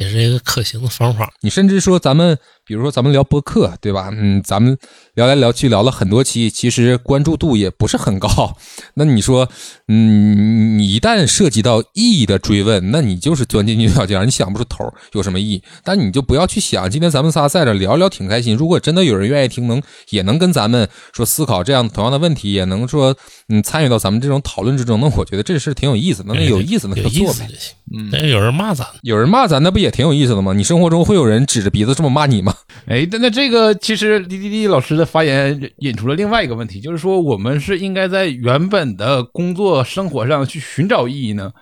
[0.00, 1.32] 也是一个可行的方法。
[1.42, 2.36] 你甚至说咱们。
[2.62, 4.10] 比如说咱们聊播客，对吧？
[4.12, 4.78] 嗯，咱们
[5.14, 8.56] 聊来聊去聊了很多期，其实关注度也不是很高。
[8.94, 9.48] 那你说，
[9.88, 14.84] 嗯，你一旦涉及到意义的追问，那你就是钻进牛角尖，你想不出头，
[15.14, 15.62] 有什么意义？
[15.82, 18.56] 但你就不要去想，今天咱们仨在这聊聊挺开心。
[18.56, 23.16] 如果真的有人愿意听，能也能跟咱们说思考这样同样的问题，也能说
[23.48, 26.32] 嗯参与到咱们这种讨论之中，那我觉得这事挺有意思的。
[26.34, 27.48] 那有意思那就做呗。
[27.92, 30.52] 嗯，那有人骂咱，有人骂咱，那不也挺有意思的吗？
[30.52, 32.54] 你生活中会有人指着鼻子这么骂你吗？
[32.86, 41.52] 哎，那那这个其实李李李老师的发言引出了另外一个问题，就是说我们是应该在原本的工作生活上去寻找意义呢，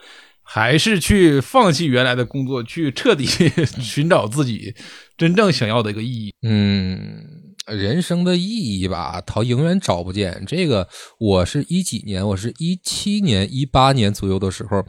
[0.43, 3.25] 还是去放弃原来的工作，去彻底
[3.81, 4.75] 寻找自己
[5.17, 6.33] 真正想要的一个意义？
[6.47, 7.38] 嗯。
[7.69, 10.43] 人生的意义吧，他永远找不见。
[10.47, 10.89] 这个，
[11.19, 14.85] 我是一几年，我是一七年、一八年左右的时候，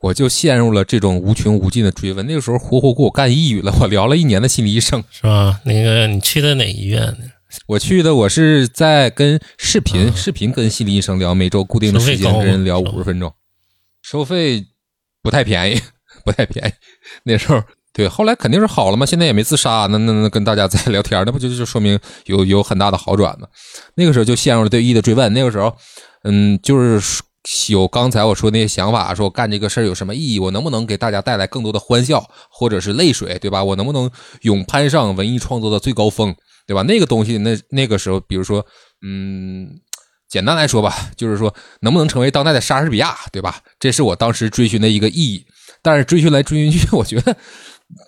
[0.00, 2.26] 我就陷入了这种无穷无尽的追问。
[2.26, 3.74] 那个时候，活活给我干抑郁了。
[3.80, 5.60] 我聊了一年的心理医生，是吧？
[5.64, 7.24] 那个，你去的哪医院呢？
[7.68, 13.32] 我去的，我是在跟视频视频跟心理医生聊，每周固定的时间跟人聊五十分钟，
[14.02, 14.66] 收费
[15.22, 15.80] 不太便宜，
[16.24, 16.72] 不太便宜。
[17.24, 17.62] 那时候。
[17.94, 23.46] 对，后来肯定是好了嘛，现在也没自杀，那那那跟大家在 聊天，那不就就说明有有很大的好转吗？
[23.94, 25.32] 那个时候就陷入了对意义的追问。
[25.32, 25.72] 那个时候，
[26.24, 27.22] 嗯，就是
[27.68, 30.40] 有刚才我说那些想法，说干这个事儿有什么意义？
[30.40, 33.62] 我能不能给大家带来更多的欢笑，或者是泪水，对吧？
[33.62, 34.10] 我能不能
[34.42, 36.34] 勇攀上文艺创作的最高峰，
[36.66, 36.82] 对吧？
[36.82, 38.66] 那个东西，那那个时候，比如说，
[39.06, 39.68] 嗯，
[40.28, 43.60] 简单来说吧，就是说能不能成为当代的莎士比亚，对吧？
[43.78, 45.46] 这是我当时追寻的一个意义。
[45.80, 47.36] 但是追寻来追寻去， 我觉得。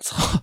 [0.01, 0.41] 操，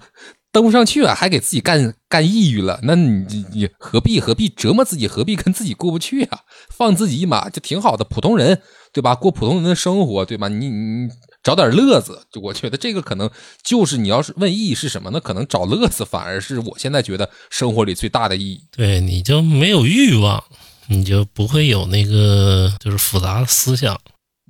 [0.53, 6.41] 登不上去啊，还给自己干干抑郁了，那你你何必何必折磨自己，何必跟自己过不去啊？
[6.71, 8.61] 放自己一马就挺好的，普通人
[8.93, 9.15] 对吧？
[9.15, 10.49] 过普通人的生活对吧？
[10.49, 11.09] 你你
[11.43, 13.29] 找点乐子，就我觉得这个可能
[13.65, 18.65] 就是你要是问意义是什么，那可能找乐子反而是我现在觉得生活里最大的意义。
[18.71, 20.43] 对，你就没有欲望，
[20.89, 24.01] 你就不会有那个就是复杂的思想。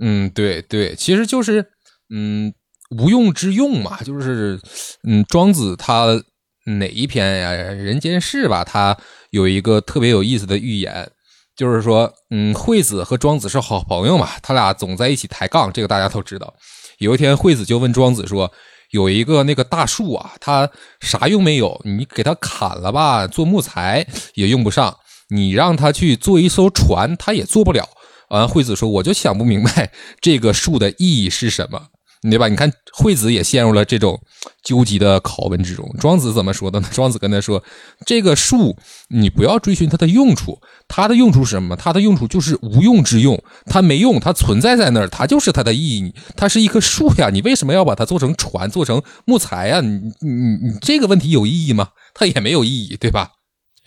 [0.00, 1.66] 嗯，对对，其实就是
[2.10, 2.52] 嗯。
[2.98, 4.60] 无用之用嘛，就是，
[5.06, 6.22] 嗯，庄子他
[6.66, 7.52] 哪一篇呀？
[7.52, 8.96] 人间世吧，他
[9.30, 11.10] 有一个特别有意思的寓言，
[11.56, 16.54] 就是说，嗯，惠子和庄子是好朋友嘛，他俩总在一起抬杠，这个大家都知道。
[16.98, 18.50] 有一天，惠子就问庄子说
[18.92, 20.70] ：“有一个那个大树啊，它
[21.00, 21.80] 啥用没有？
[21.84, 24.92] 你给它砍了吧，做木材也用不上；
[25.30, 27.88] 你让它去做一艘船，它也做不了。”
[28.30, 31.88] 完，惠子说：“我就想不明白这个树的意义是什么。”
[32.30, 32.48] 对吧？
[32.48, 34.20] 你看惠子也陷入了这种
[34.62, 35.88] 纠结的拷问之中。
[36.00, 36.88] 庄子怎么说的呢？
[36.92, 37.62] 庄子跟他说
[38.06, 38.76] ：“这个树，
[39.08, 41.76] 你不要追寻它的用处，它的用处是什么？
[41.76, 46.14] 它的用处就是无用之用，它没用，它存在在那儿，它就是它的意义。
[46.36, 49.80] 它是一棵树呀，你为什么要把它做成船，做成木材呀？
[49.80, 50.30] 你你
[50.70, 51.88] 你这个问题有意义吗？
[52.14, 53.32] 它也没有意义，对吧？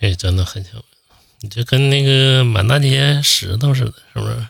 [0.00, 0.74] 哎，真的很像，
[1.40, 4.46] 你就跟那个满大街石头似的，是不是？”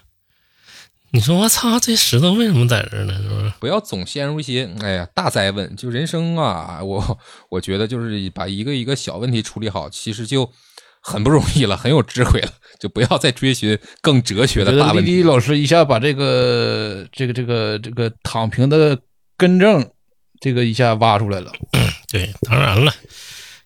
[1.11, 3.14] 你说我操，这石头为什么在这呢？
[3.22, 3.52] 是不是？
[3.59, 7.18] 不要总陷入一些哎呀大灾问，就人生啊，我
[7.50, 10.52] 我觉得就是把一个一个小问题处理好，其实就
[11.00, 12.52] 很不容易了，很有智慧了。
[12.78, 15.16] 就不要再追寻更哲学的大问题。
[15.16, 18.96] 李老师一下把这个这个这个这个躺平的
[19.36, 19.90] 根正，
[20.40, 21.50] 这个一下挖出来了。
[22.09, 22.92] 对，当然了，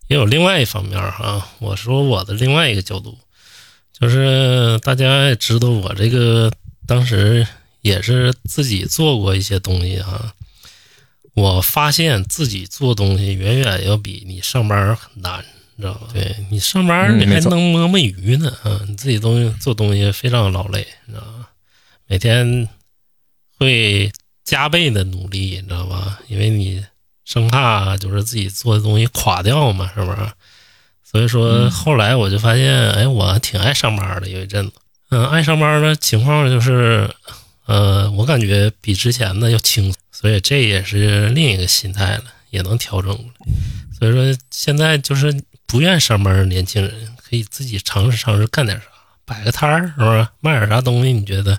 [0.07, 1.47] 也有另外一方面哈。
[1.59, 3.19] 我说我的另外一个角度，
[3.93, 6.53] 就是大家也知道我这个。
[6.87, 7.47] 当时
[7.81, 10.35] 也是自己做过一些东西啊，
[11.35, 15.45] 我发现自己做东西远远要比你上班很难，
[15.77, 16.09] 你知道吧？
[16.13, 21.49] 对你上班你还能摸摸鱼呢啊，你自己东西做东西非常劳累，你知道吧？
[22.07, 22.69] 每天
[23.59, 24.13] 会
[24.45, 26.21] 加倍的努力，你知道吧？
[26.29, 26.85] 因为你
[27.25, 30.19] 生怕就是自己做的东西垮掉嘛，是不是？
[31.03, 34.73] 所以说后来我就发现，哎，我挺爱上班的，有一阵子。
[35.15, 37.07] 嗯，爱上班的情况就是，
[37.67, 43.53] 呃，我感觉比之前的要轻松，所以这也是另一个心态了，也能调整过来。
[43.99, 46.91] 所以说，现在就是不愿上班的年轻人，
[47.23, 48.85] 可以自己尝试尝试干点啥，
[49.27, 50.27] 摆个摊儿，是不是？
[50.41, 51.13] 卖点啥东西？
[51.13, 51.59] 你觉得？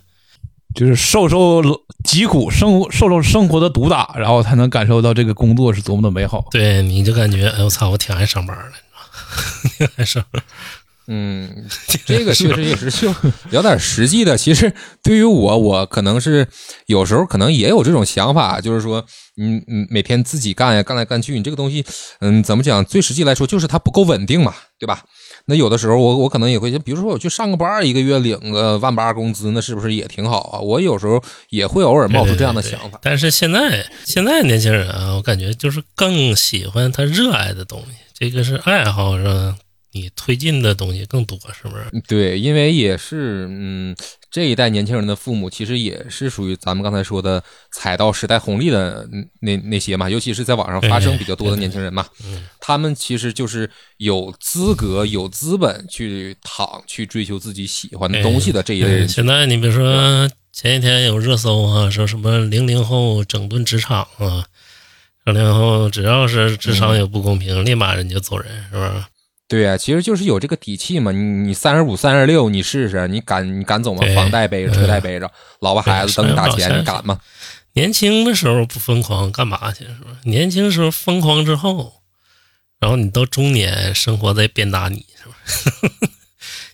[0.74, 1.62] 就是受受
[2.04, 6.48] 疾苦，生活受受生活的毒打，然后才能感受到这个工作是多么的美好。
[6.50, 10.26] 对，你就感觉，哎，我操，我挺爱上班的， 挺爱上。
[11.08, 11.66] 嗯，
[12.06, 13.14] 这个确实也是就
[13.50, 14.38] 聊点实际的。
[14.38, 14.74] 其实
[15.04, 16.48] 对于我，我可能是
[16.86, 19.06] 有时候可能也有这种想法，就是说，
[19.38, 21.86] 嗯嗯，每天自己干呀，干来干去，你这个东西，
[22.22, 22.84] 嗯，怎么讲？
[22.86, 25.04] 最实际来说，就是它不够稳定嘛，对吧？
[25.46, 30.60] 那有的时候，我我可能也会，比如说我去上个班，一个月领个万八工资，那是不是也挺好啊？
[30.60, 32.98] 我有时候也会偶尔冒出这样的想法。
[33.02, 39.58] 但是现在现在年轻人啊，我感觉就是更喜欢他热爱的东西，这个是爱好，是吧？
[39.94, 41.86] 你推进的东西更多，是不是？
[42.08, 43.96] 对，因为也是，嗯，
[44.32, 49.08] 这一代年轻人的父母其实也是属于咱们刚才说的踩到时代红利的
[49.42, 52.08] 那那些嘛，尤其是在网上发声比较多的年轻人嘛，
[52.60, 59.08] 他们其实就是有资格、有资本去躺、去追求自己喜欢的东西的这一类人。
[59.08, 64.46] 现在你比如说前几天有热搜啊，说什么零零后整顿职场啊，
[65.26, 68.92] 零零后只要是职场有不公平，立马人就走人，是不是？
[69.48, 71.12] 对呀，其实就是有这个底气嘛。
[71.12, 74.02] 你你三十五、三十六，你试试，你敢你敢走吗？
[74.16, 77.20] 房贷背着，车贷背着，老婆孩子等你打钱，你敢吗？
[77.74, 79.84] 年轻的时候不疯狂干嘛去？
[79.84, 80.18] 是吧？
[80.24, 82.02] 年轻时候疯狂之后，
[82.80, 86.10] 然后你到中年，生活在鞭打你，是吧？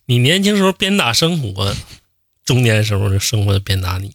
[0.06, 1.76] 你年轻时候鞭打生活，
[2.46, 4.14] 中年时候就生活鞭打你。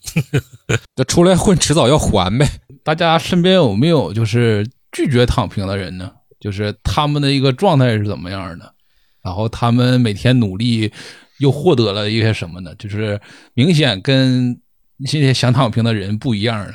[0.97, 2.49] 这出来混，迟早要还呗。
[2.83, 6.11] 大家身边有没有就是拒绝躺平的人呢？
[6.45, 8.75] 就是他们的一个状态是怎么样的，
[9.23, 10.93] 然后他们每天努力
[11.39, 12.75] 又获得了一些什么呢？
[12.79, 13.19] 就是
[13.55, 14.61] 明显跟
[14.99, 16.75] 那些想躺平的人不一样的，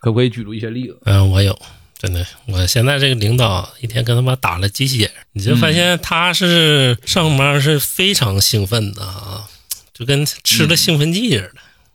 [0.00, 0.98] 可不可以举出一些例子？
[1.04, 1.56] 嗯，我有，
[1.96, 9.48] 真的，我现在这个领导一天跟他妈打了鸡血，你就发现他是上班是非常兴奋的啊，
[9.94, 11.52] 就跟吃了兴奋剂似的。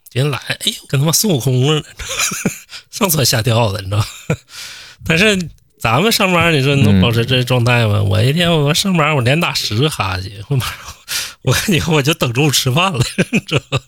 [0.09, 1.87] 今天来，哎呦，跟他妈孙悟空似的，
[2.89, 4.05] 上蹿下跳的，你知道？
[5.03, 5.49] 但是
[5.81, 8.03] 咱们上班，你说你能保持这状态吗？
[8.03, 10.77] 我一天我上班，我连打十个哈欠，我马上，
[11.41, 12.99] 我感觉我就等中午吃饭了，
[13.33, 13.81] 你知道？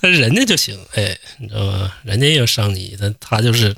[0.00, 1.92] 但是人家就行，哎，你知道吗？
[2.04, 3.74] 人家也有上级，但他就是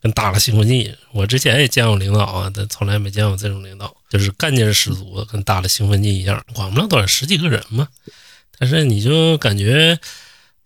[0.00, 0.94] 跟打了兴奋剂。
[1.12, 6.42] 我之前也见过领导啊，但从来没见过这种领导，就是干劲十足，跟打了兴奋剂一样。
[6.54, 7.86] 管不了多少，十几个人嘛。
[8.58, 9.98] 但是你就感觉。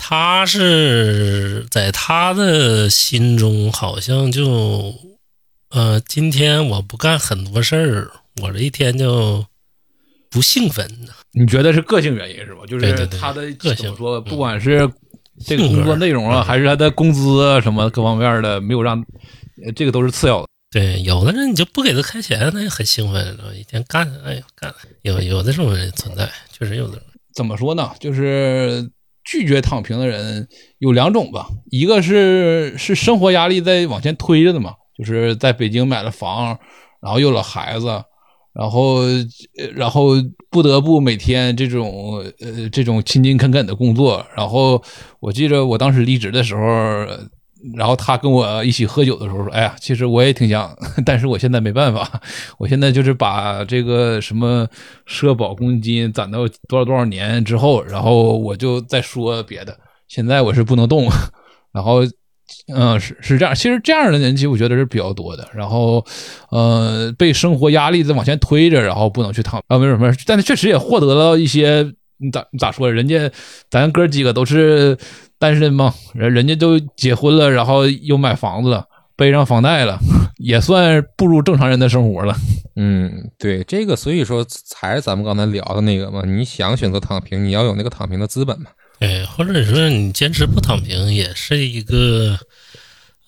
[0.05, 4.93] 他是在他的心中，好像就，
[5.73, 8.11] 呃，今天我不干很多事儿，
[8.43, 9.43] 我这一天就
[10.31, 10.87] 不兴奋。
[11.33, 12.61] 你觉得是个性原因是吧？
[12.69, 14.87] 就是他的个性说，不管是
[15.47, 19.03] 这个工作内容啊，还是他的工资啊，什么各方面的，没有让
[19.75, 20.49] 这个都是次要的。
[20.71, 24.75] 对，有的人你就不给他开钱，他也很兴奋，一天干，哎呀干。
[25.01, 27.01] 有有的这种人存在，确实有的。
[27.35, 27.91] 怎么说呢？
[27.99, 28.91] 就是。
[29.25, 30.49] 拒绝躺平的人
[30.79, 36.59] 有两种吧，一个是是生活压力在往前推着的嘛，就是在北京买了房，
[37.01, 37.87] 然后有了孩子，
[38.53, 39.01] 然后
[39.75, 40.11] 然后
[40.51, 44.83] 不得不每天这种呃这种勤勤恳恳的工作，然后
[45.21, 46.63] 我记得我当时离职的时候。
[47.77, 50.77] 然后他跟我一起喝酒的时候说：“哎呀，其实我也挺想，
[51.07, 52.21] 但是我现在没办法，
[52.59, 54.67] 我现在就是把这个什么
[55.07, 59.79] 社保公积金攒到多少多少年之后，然后我就再说别的。
[60.09, 61.09] 现在我是不能动。
[61.73, 62.01] 然后，
[62.75, 63.55] 嗯，是是这样。
[63.55, 65.49] 其实这样的人，其实我觉得是比较多的。
[65.55, 66.05] 然后，
[66.51, 70.13] 呃，被生活压力在往前推着，然后不能去躺啊，没什么。
[70.27, 71.85] 但是确实也获得了一些，
[72.33, 72.91] 咋咋说？
[72.91, 73.31] 人家
[73.71, 74.97] 咱哥几个都是。”
[75.43, 78.87] 单身嘛，人人家都结婚了，然后又买房子了，
[79.17, 79.99] 背上房贷了，
[80.39, 82.33] 也算步入正常人的生活了。
[82.77, 88.71] 嗯，对，这个所以说才是咱们刚才聊的那个嘛，你想选择躺平，你要有那个躺平的资本嘛。
[89.03, 92.39] 哎，或者你说你坚持不躺平，也是一个，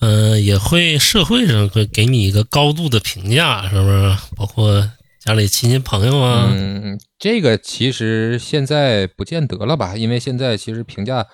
[0.01, 4.17] 嗯，也会社会上会给你一个高度的评价，是不是？
[4.37, 4.89] 包括
[5.21, 6.49] 家里亲戚朋友啊。
[6.51, 11.27] 嗯，这个其实现在不见得了吧，因为现在其实评价。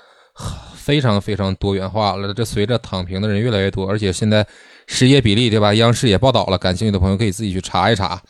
[0.74, 4.46] 非常非常多元化了，这随着躺平的人越来越多，而且现在
[4.86, 5.74] 失业比例，对吧？
[5.74, 8.20] 央视也报道了，感兴趣的朋友可以自己去查一查。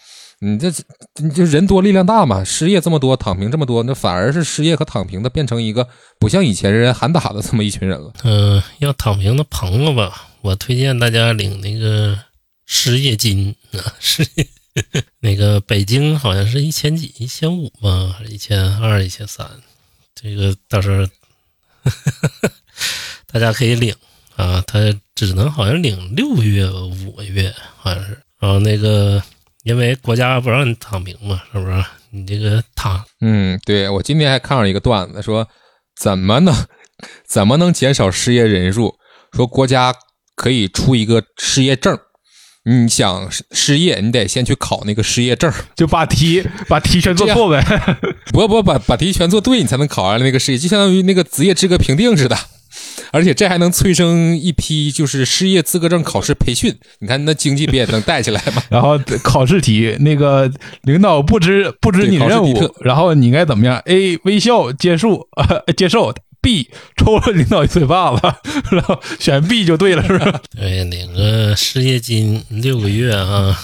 [0.41, 0.69] 你这
[1.23, 5.89] 你就人多力量大嘛，失业这么多，躺平这么多，那反而是失业和躺平的变成一个
[6.19, 8.13] 不像以前人喊打的这么一群人了。
[8.25, 12.19] 嗯，要躺平的朋友吧，我推荐大家领那个
[12.67, 14.47] 失业金啊，失业
[15.21, 19.47] 那个北京好像是一千几，一千五吧，还是一千二、一千三？
[20.15, 21.07] 这个到时候。
[23.33, 23.95] 大家可以领
[24.37, 24.79] 啊，他
[25.15, 28.21] 只能好像领六个月、五个月，好像是。
[28.39, 29.23] 然后那个，
[29.65, 31.85] 因为国家不让你躺平嘛，是不是？
[32.13, 35.47] 你这个躺，嗯，对我今天还看到一个段子，说
[35.97, 36.55] 怎么能
[37.27, 38.95] 怎么能减少失业人数？
[39.33, 39.95] 说国家
[40.35, 41.97] 可以出一个失业证。
[42.65, 47.63] 你想失业，你得先去考那个失业证，就把题 把题全做错呗。
[48.33, 52.37] 不不，把把题全做对，你才能考上那个失业，就相当于那个职业资格评定似的。
[53.13, 56.75] 而且这还能催生一批就是失业资格证考试培训。
[57.01, 58.63] 你看那经济不也能带起来吗？
[58.71, 60.51] 然后考试题，那个
[60.83, 65.29] 领导布置布置你任务，然后你应该怎么样？A 微笑接受，
[65.77, 66.15] 接受。
[66.43, 68.23] B 抽了领导一嘴巴子，
[68.73, 70.41] 然后选 B 就对了，是吧？
[70.59, 73.55] 对，领个失业金六个月啊，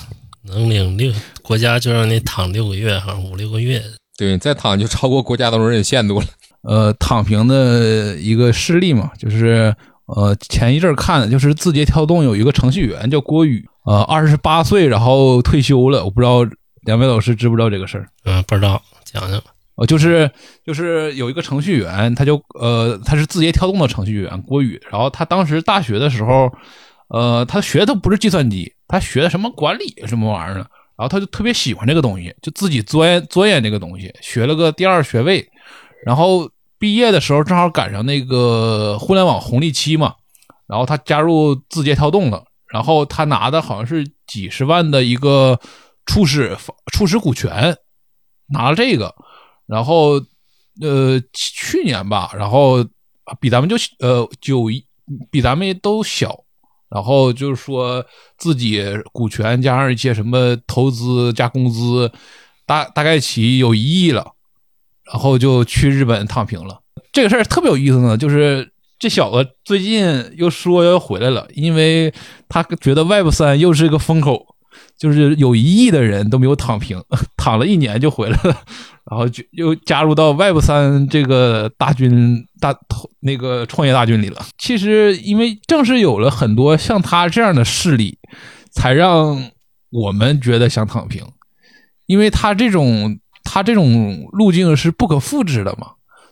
[0.43, 1.11] 能领六，
[1.41, 3.83] 国家就让你躺六个月哈，五六个月。
[4.19, 6.27] 对，再躺就超过国家的容忍限度了。
[6.67, 9.75] 呃，躺平的一个事例嘛，就是
[10.07, 16.45] 呃前一阵看的，就是字节跳动有一个程序员叫郭宇，呃，二十八岁然后退休了，我不知道
[16.83, 18.09] 两位老师知不知道这个事儿？
[18.25, 19.41] 嗯，不知道，讲讲。
[19.77, 20.31] 呃，就是
[20.65, 26.51] 就是有一个程序员，他就呃，他是字节跳动的程序员郭宇，然后他当时大学的时候，
[27.09, 30.67] 呃，他学的不是计算机，他学的什么管理什么玩意儿呢？
[30.97, 35.47] 然后他就特别喜欢这个东西，就自己钻研钻研这个东西，学了个第二学位，
[36.07, 36.49] 然后
[36.79, 40.15] 毕业的时候正好赶上那个互联网红利期嘛，
[40.67, 45.59] 然后他加入字节跳动了，然后他拿的好像是几十万的一个
[46.05, 46.57] 初始
[46.93, 47.77] 初始股权，
[48.49, 49.15] 拿了这个。
[49.67, 50.13] 然后，
[50.81, 52.87] 呃，去年吧，然后
[53.41, 54.87] 比咱们就呃九一
[55.29, 56.39] 比咱们都小，
[56.89, 58.07] 然后就是说
[58.39, 58.81] 自己
[59.13, 62.13] 股权加上一些什么投资加工资，
[62.65, 64.35] 大大概起有一亿了，
[65.13, 66.81] 然后就去日本躺平了。
[67.13, 72.13] 这个事儿特别有意思呢，就是这小子最近又说要回来了，因为
[72.49, 74.47] 他觉得 Web 三又是个风口，
[74.99, 77.03] 就是有一亿的人都没有躺平，
[77.37, 78.57] 躺了一年就回来了，
[79.11, 82.75] 然后就又加入到 Web 三这个大军大
[83.21, 84.45] 那个创业大军里了。
[84.59, 88.19] 其实，因为正是有了很多像他这样的势力，
[88.71, 89.51] 才让
[89.91, 91.25] 我们觉得想躺平，
[92.07, 93.19] 因为他这种
[93.57, 95.87] 他这种路径是不可复制的嘛。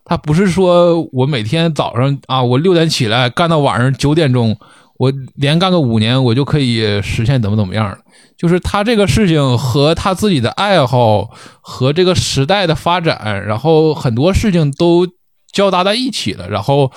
[0.04, 4.54] 他不是说我每天早上啊，我六点起来干到晚上九点钟，
[4.98, 7.96] 我连干个五年，我就可以实现怎么怎么样了。
[8.36, 11.30] 就是他这个事情和他自己的爱好
[11.62, 15.08] 和这个时代的发展，然后很多事情都
[15.50, 16.92] 交搭在一起了，然后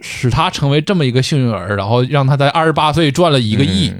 [0.00, 3.92] 使他成为这么一个幸运儿，然后让他在二十八岁赚了一个亿。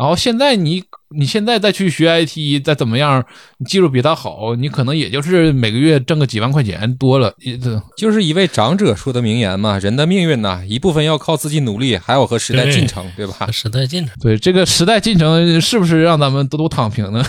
[0.00, 0.82] 然后现在你
[1.14, 3.22] 你现在再去学 IT 再怎么样，
[3.58, 7.34] 你技术比他好，你可能也就是每个月挣个几万块钱多了。
[7.38, 13.50] 这就是一位长者说的名言嘛，人的命运呐，一部分要靠自己努力，还有和时代进程，对吧？
[13.52, 17.22] 时代进程，对这个时代进程是不是让咱们都都躺平呢？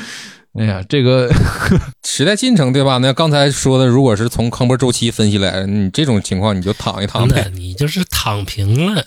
[0.58, 1.28] 哎呀，这个
[2.06, 2.96] 时代进程对吧？
[2.98, 9.04] 那刚才说的，如果是从康波周期分析来，你这种情况你就躺一躺呗，你就是躺平了。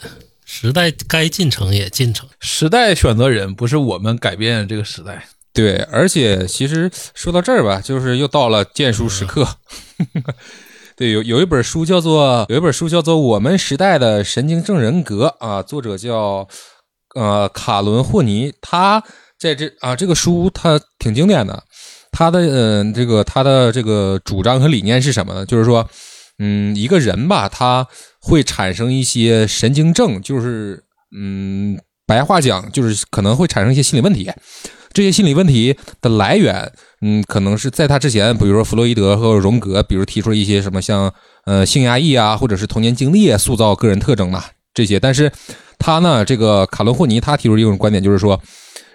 [0.59, 5.27] 时代该进程也进程，时代选择人，不是我们改变这个时代。
[5.53, 9.47] 对，而且其实说到这儿吧，就是又到了荐书时刻。
[10.97, 16.47] 对，有有一本书叫做有一本书叫做《我们时代的神经症人格》啊，作者叫
[17.13, 19.03] 呃卡伦霍尼，他
[19.37, 21.63] 在这啊这个书他挺经典的，
[22.11, 25.45] 他的嗯这个他的这个主张和理念是什么呢？
[25.45, 25.87] 就是说。
[26.39, 27.87] 嗯，一个人吧，他
[28.19, 30.83] 会产生一些神经症，就是
[31.15, 34.31] 嗯，白话讲就是可能会产生一些心理问题。
[34.93, 36.71] 这些心理问题的来源，
[37.01, 41.13] 嗯，可能是在他之前，比如说弗洛伊德和荣格，比如提出了一些什么像
[41.45, 44.99] 呃性压抑啊，或者是童年经历塑造个人特征呐这些。
[44.99, 45.31] 但是
[45.77, 48.41] 他呢，这个卡伦霍尼他提出一种观点，就是说。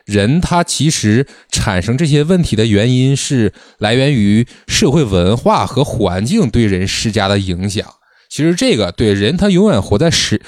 [0.04, 7.86] 人他其实产生这些问题的原因是来源于社会文化和环境对人施加的影响。
[8.28, 10.40] 其实这个对人他永远活在时，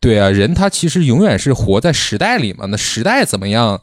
[0.00, 2.66] 对啊，人他其实永远是活在时代里嘛。
[2.66, 3.80] 那时代怎么样？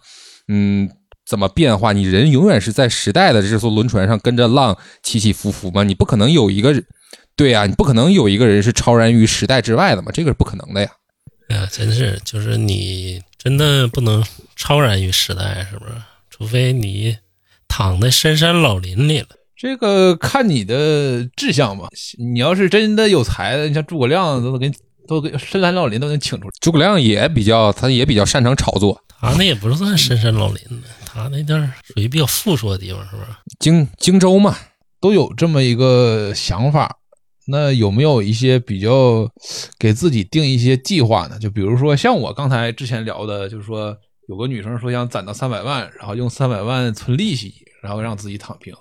[0.48, 0.90] 嗯，
[1.26, 1.94] 怎么变化？
[1.94, 5.84] 你人永远是在时代的这艘轮船上跟着浪起起伏伏嘛。
[5.84, 6.74] 你不可能有一个，
[7.36, 10.12] 对呀，你不可能有一个人是超然于时代之外的嘛。
[10.12, 10.90] 这个是不可能的呀。
[11.50, 14.24] 哎呀，真是，就是你真的不能
[14.56, 15.92] 超然于时代，是不是？
[16.30, 17.18] 除非你
[17.68, 19.28] 躺在深山老林里了。
[19.58, 21.90] 这个看你的志向吧。
[22.18, 24.72] 你要是真的有才的，你像诸葛亮都能给
[25.08, 26.52] 都给深山老林都能请出来。
[26.62, 28.98] 诸葛亮也比较，他也比较擅长炒作。
[29.20, 33.28] 他那也不算深山老林的，他那地儿属于比较富庶的地方，是不是？
[33.60, 34.58] 荆荆州嘛，
[35.02, 36.98] 都有这么一个想法。
[37.46, 39.30] 那有没有一些比较
[39.78, 41.38] 给自己定一些计划呢？
[41.38, 43.94] 就比如说像我刚才之前聊的，就是说
[44.30, 48.74] 有个女生说想攒到三百万，然后用三百万存利息，然后让自己躺平。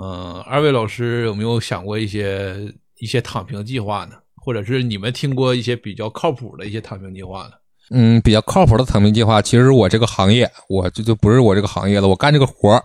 [0.00, 4.14] 嗯，二位老师有没有想过一些一些躺平计划呢？
[4.36, 7.50] 或者是你们听过一些比较靠谱的一些躺平计划呢？
[7.90, 12.80] 嗯，比较靠谱的躺平计划，其实我这个行业，我这就不是我这个行业了，我干这个活儿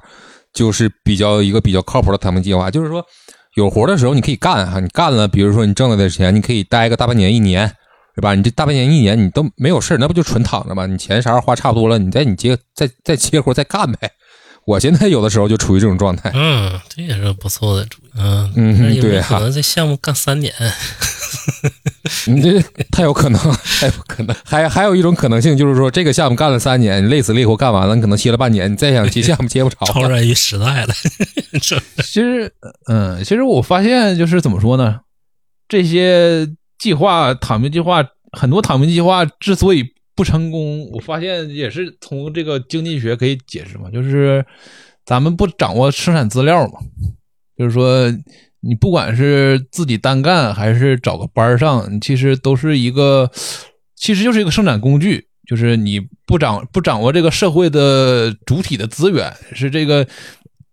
[0.54, 3.06] 就是比较一个比较靠谱的躺平计划，就是说。
[3.56, 7.70] 有活的时候你可以干哈，你干了，比如说你挣了的钱，你可以待个大半年、一年，
[8.16, 8.34] 对吧？
[8.34, 10.86] 你这大半年、一年你都没有事那不就纯躺着吗？
[10.86, 14.12] 你钱啥时候花差不多了，你再你接再再接活再干呗。
[14.66, 16.32] 我现在有的时候就处于这种状态。
[16.34, 18.10] 嗯，这也是不错的主意。
[18.16, 20.54] 嗯嗯，对，可能这项目干三年。
[22.28, 23.40] 你这太有可能，
[23.80, 24.36] 太有可能。
[24.44, 29.78] 还还有一种可能性就是说，这个项目干了三年，你累死累活干完了，你可能歇了半年，你再想接项目接不着。
[29.86, 30.94] 超然于时代了。
[32.04, 32.52] 其实，
[32.88, 35.00] 嗯，其实我发现就是怎么说呢？
[35.68, 36.48] 这些
[36.78, 39.84] 计划躺平计划，很多躺平计划之所以
[40.16, 44.46] 不成功，我发现也是从这个经济学可以解释嘛，就是
[45.06, 46.80] 咱们不掌握生产资料嘛，
[47.58, 48.12] 就是说。
[48.62, 53.30] 你不管是自己单干还是找个班上，其实都是一个，
[53.96, 55.28] 其实就是一个生产工具。
[55.48, 60.08] 就是你不掌不掌握这个社会的主体的资源，是这个。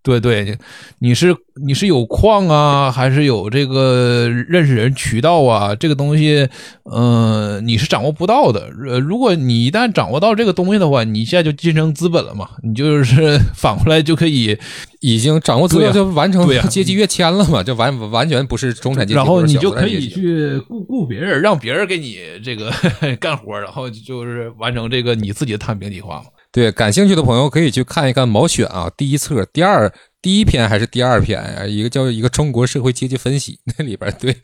[0.08, 0.56] 对对，
[1.00, 1.36] 你是
[1.66, 5.74] 你是有矿啊，还是有这个认识人渠道啊？
[5.74, 6.48] 这个东西，
[6.90, 8.70] 嗯，你是掌握不到的。
[8.88, 12.48] 呃，如果你一旦掌握到这个东西的话，你现在就晋升资本了嘛？
[12.62, 14.56] 你就是 反过来就可以
[15.00, 17.62] 已经掌握资料，就完成阶级跃迁了嘛？
[17.62, 22.72] 就完完全不是中产阶级，然后你就可以去雇雇别人，让别人给你这个
[23.20, 26.24] 干活，然后就是完成这个你自己的探平计划嘛？
[26.58, 31.64] 对，感兴趣的朋友可以去看一看《毛选》啊，第一册第二第一篇还是第二篇呀？
[31.64, 34.34] 一个叫一个中国社会阶级分析， 那里边对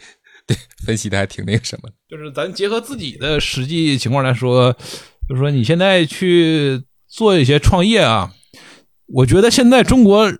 [0.87, 1.91] 分析的还挺那个什么。
[2.09, 4.73] 就是咱结合自己的实际情况来说，
[5.29, 8.33] 就是说你现在去做一些创业啊，
[9.09, 10.33] 我觉得现在中国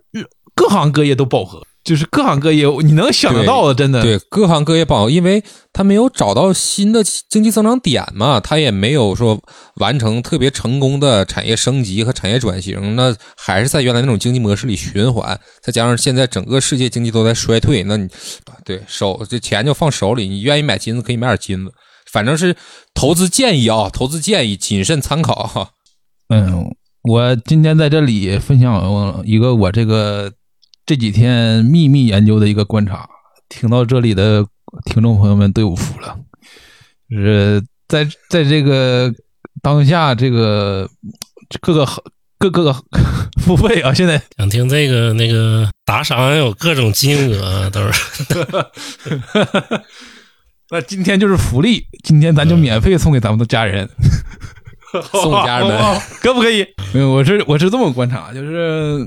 [0.55, 9.39] 各行各业都饱和，就是各行各业你能想得到的，真的对各行各业不好，因为他没有找到新的经济增长点嘛，他也没有说
[9.75, 15.39] 完成特别成功的产业升级和产业转型，那还是在原来那种经济模式里循环。
[15.61, 18.09] 再加上现在整个世界经济都在衰退，那你
[18.65, 21.71] 对手这钱就放手里，你愿意买金子可以买点金子，
[22.11, 22.55] 反正是
[22.95, 25.69] 投资建议啊，投资建议谨慎参考哈。
[26.29, 26.65] 嗯，
[27.03, 30.31] 我今天在这里分享一个我这个
[30.85, 33.09] 这几天秘密研究的一个观察，
[33.49, 34.45] 听到这里的
[34.85, 36.15] 听众朋友们都有福了，
[37.09, 39.11] 就是在在这个
[39.61, 40.87] 当下这个
[41.59, 41.87] 各个
[42.37, 42.73] 各个
[43.41, 48.29] 付费啊，现在想听这个那个打赏有各种金额都是，
[50.69, 53.89] 那今天就是福利，今天咱就免费送给咱们的家人。
[55.11, 55.77] 送家人们，
[56.21, 56.65] 可不可以？
[56.93, 59.05] 没有，我是我是这么观察，就是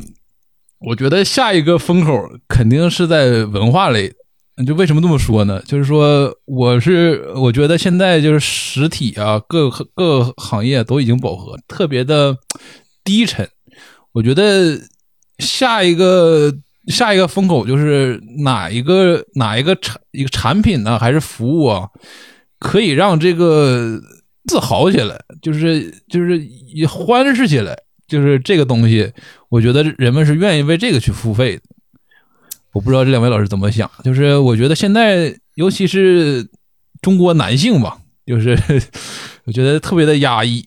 [0.80, 4.12] 我觉得下一个风口肯定是在文化类。
[4.66, 5.62] 就为什么这么说呢？
[5.66, 12.36] 就是说，我是我觉得现在就是实体啊，各各行业都已经饱和，特别的
[13.04, 13.48] 低沉。
[14.12, 14.80] 我觉得
[15.38, 16.52] 下一个
[16.88, 21.88] 下一个风口就是哪一个哪一个产一个产品呢，还是服务啊，
[22.58, 24.00] 可以让这个。
[24.48, 27.78] 自豪起来，就是就是也欢实起来，
[28.08, 29.12] 就是这个东西，
[29.50, 31.62] 我觉得人们是愿意为这个去付费的。
[32.72, 36.48] 我不知道这两位老师怎么想，就是我觉得现在，尤其是
[37.00, 38.58] 中国男性吧，就是
[39.44, 40.64] 我觉得特别的压抑。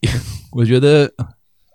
[0.51, 1.09] 我觉得，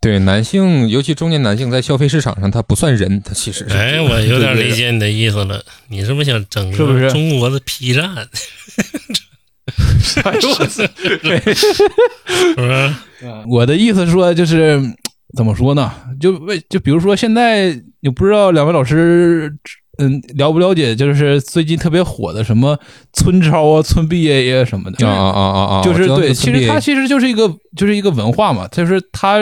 [0.02, 3.64] 对男性，尤其中年男性，在消费市场上，他不算人，他其实……
[3.70, 8.14] 哎，我有点理解你的意思了，你是不是想整个中国的 P 站？
[10.00, 10.88] 啥意思？
[13.48, 14.80] 我的意思说就是
[15.36, 15.92] 怎么说呢？
[16.18, 17.66] 就为就比如说现在，
[18.00, 19.54] 也不知道两位老师。
[19.98, 20.94] 嗯，了不了解？
[20.94, 22.78] 就是最近特别火的什么
[23.14, 25.82] 村超啊、村 BA 啊什么的啊啊啊啊！
[25.82, 29.38] 就是对，其实它其实就是一个就是一个文化嘛，就是它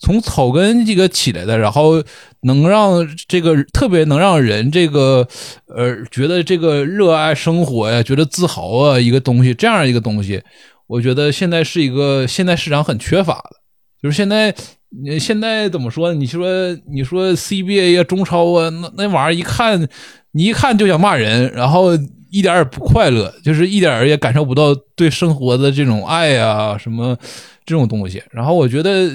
[0.00, 2.02] 从草根这个起来的，然后
[2.40, 5.24] 能让这个特别能让人这个
[5.68, 10.42] 呃觉得这个热爱生活呀，觉得自豪啊一个东西，这样一个东西，
[10.88, 13.56] 我觉得现在是一个现在市场很缺乏的，
[14.02, 14.52] 就是现在。
[15.00, 16.12] 你现在怎么说？
[16.12, 16.46] 你说
[16.86, 19.88] 你说 CBA 啊，中超啊，那那玩意儿一看，
[20.32, 21.92] 你一看就想骂人，然后
[22.30, 27.16] 一点也不快乐，就是一点也感受不到对生活的这种爱啊，什么
[27.64, 28.22] 这种东西。
[28.30, 29.10] 然后我觉得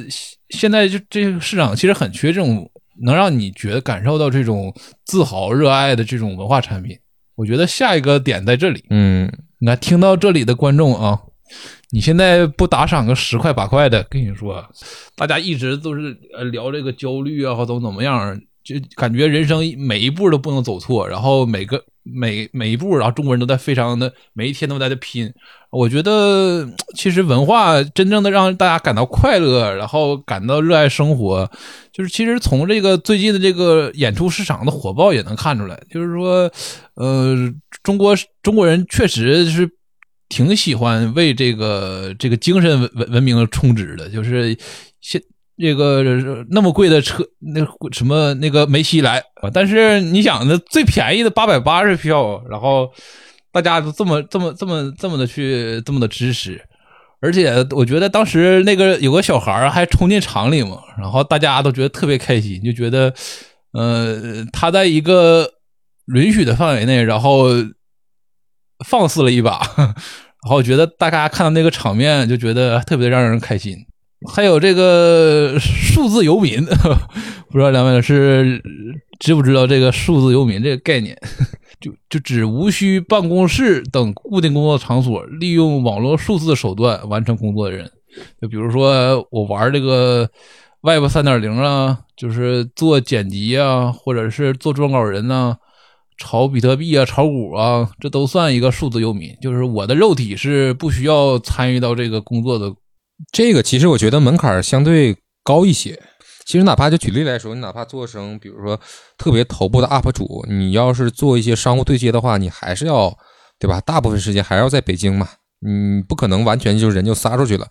[0.50, 2.70] 现在就这个市场其实很缺这种
[3.04, 4.74] 能让你觉得感受到这种
[5.06, 6.98] 自豪、热爱的这种文化产品。
[7.36, 8.84] 我觉得下一个点在这里。
[8.90, 11.20] 嗯，那听到这里的观众啊。
[11.90, 14.64] 你现在不打赏个十块八块的，跟你说，
[15.16, 25.34] 大家一直都是呃聊这个焦虑啊，或怎么怎么样，就感觉人生每一步都不能走错，然后每个每每一步，然后中国人都在非常的每一天都在这拼。
[25.70, 31.50] 我觉得其实文化真正的让大家感到快乐，然后感到热爱生活，
[31.94, 36.52] 就是其实从这个最近的这个演出市场的火爆也能看出来，就是说，
[36.96, 37.36] 呃，
[37.84, 39.70] 中国中国人确实是。
[40.30, 44.58] 挺喜欢为这个这个精神文文明充值的，就是
[45.00, 45.22] 现
[45.58, 46.04] 这个
[46.50, 49.24] 那么贵的车，那什么那个梅西来，
[49.54, 52.92] 但是你想，那最便宜的八百八十票，然后
[53.52, 56.62] 大家都这么这么这么这么的去这么的支持，
[57.22, 63.14] 而且我觉得当时那个有个小孩还冲进场里嘛，然后大家都觉得特别开心，就觉得
[63.72, 65.50] 呃他在一个
[66.14, 67.48] 允许的范围内，然后。
[68.86, 73.76] 放肆了一把，然后觉得大家看到那个场面就觉得特别让人开心。
[74.34, 76.66] 还有这个数字游民，
[77.50, 78.62] 不知道两位老师
[79.20, 81.16] 知不知道这个数字游民这个概念？
[81.80, 87.92] 就就指无需办公室等固定工作场所，利用网络数字手段完成工作的人。
[88.42, 90.28] 就比如说我玩这个
[90.82, 95.58] Web 三点零啊，就是做剪辑啊，或者是做撰稿人呢。
[96.18, 99.36] 炒比特币啊，炒股啊，这都算一个数字游民。
[99.42, 102.74] 就是我的肉体是不需要参与到这个工作的。
[103.32, 106.02] 这个其实我觉得门槛相对高一些。
[106.46, 108.80] 其实哪怕就举例来说，你哪怕做成，比如说
[109.18, 113.14] 特别头部的 UP 主，你要是做一些商务对接的话，你还是要，
[113.60, 113.82] 对吧？
[113.82, 115.28] 大部分时间还是要在北京嘛，
[115.60, 117.68] 你不可能完全就人就撒出去了。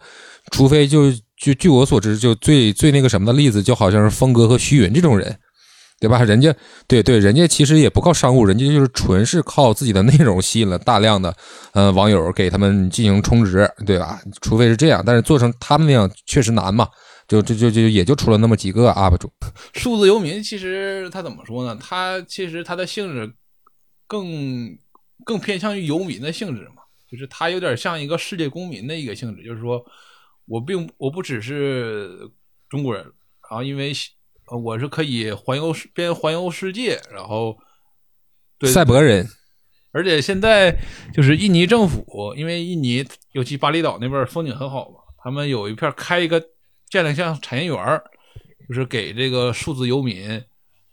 [0.53, 5.39] 除非就就据我所知，就最最那个什么的例子，就好像是峰哥和徐云这种人。
[5.99, 6.23] 对吧？
[6.23, 6.55] 人家
[6.87, 11.35] 对对，人家其实也不靠商务，人家就是纯是靠自己的内容吸引了大量的
[11.73, 14.21] 呃网友给他们进行充值，对吧？
[14.43, 16.87] 除非是这样，但是做成他们那样确实难嘛，
[17.27, 19.33] 就就就就也就出了那么几个 UP 主。
[19.73, 21.79] 数字游民其实他怎么说呢？
[21.83, 23.33] 他其实他的性质
[24.07, 24.77] 更
[25.25, 29.83] 更偏向于游民的性质嘛，就是他有点像一个世界公民的一个性质，就是说
[30.47, 32.31] 我并我不只是
[32.69, 33.03] 中国人，
[33.51, 33.93] 然后因为
[34.51, 37.57] 呃我是可以环游世边环游世界，然后
[38.59, 39.27] 对赛博人，
[39.93, 40.79] 而且现在
[41.13, 46.43] 就是印尼政府，因为印尼尤其巴厘岛那边风景很好嘛，他们有一片开一个
[46.89, 48.05] 建了像产业园儿，
[48.69, 50.43] 就是给这个数字游民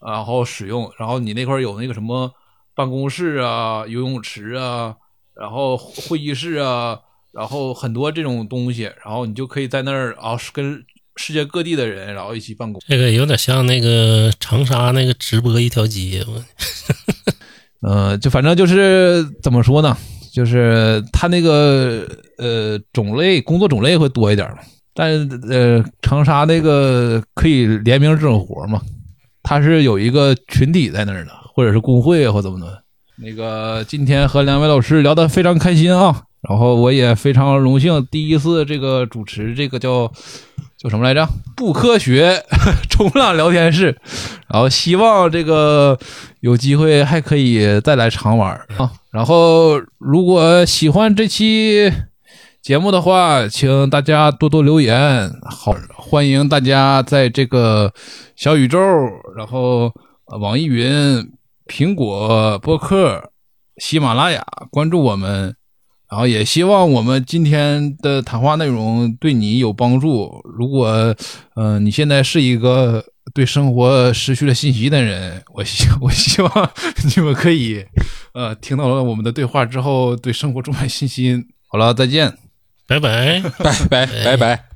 [0.05, 2.31] 然后使用，然后你那块有那个什么
[2.75, 4.95] 办公室啊、游泳池啊，
[5.35, 6.99] 然后会议室啊，
[7.31, 10.83] 然后很多这种东西，然后你就可以在那儿啊跟
[11.15, 12.81] 世界各地的人然后一起办公。
[12.87, 16.43] 这个有点像那个长沙那个直播一条街，我
[17.87, 19.95] 呃，就反正就是怎么说呢，
[20.33, 22.07] 就是他那个
[22.37, 24.59] 呃种类工作种类会多一点嘛，
[24.93, 28.81] 但呃长沙那个可以联名这种活嘛，
[29.43, 32.81] 他是有一个群体在那儿的，或者是工会或怎么的。
[33.17, 40.11] 那个今天和两位老师聊得非常开心啊，然后我也非常荣幸第一次这个主持这个叫
[40.83, 41.25] 叫什么来着？
[41.55, 42.43] 不科学
[42.89, 43.97] 冲浪聊天室，
[44.49, 45.97] 然后希望这个
[46.41, 48.91] 有机会还可以再来常玩啊。
[49.09, 51.89] 然后如果喜欢这期
[52.61, 57.93] 节目的话，请大家多多留言，好，欢迎大家在这个
[58.35, 58.77] 小宇宙，
[59.37, 59.89] 然后
[60.25, 61.31] 呃网易云、
[61.65, 63.31] 苹果播客、
[63.77, 65.55] 喜马拉雅关注我们。
[66.13, 70.39] 然后也希望我们今天的谈话内容对你有帮助。
[70.45, 70.87] 如果，
[71.55, 73.03] 嗯、呃，你现在是一个
[73.33, 76.71] 对生活失去了信心的人， 我希 我希望
[77.15, 77.83] 你们可以，
[78.35, 81.43] 呃，听到了我们的对话之后，对生活充满信心。
[81.67, 82.31] 好了，再见。
[82.85, 83.41] 拜拜。
[83.57, 84.72] 拜拜拜拜。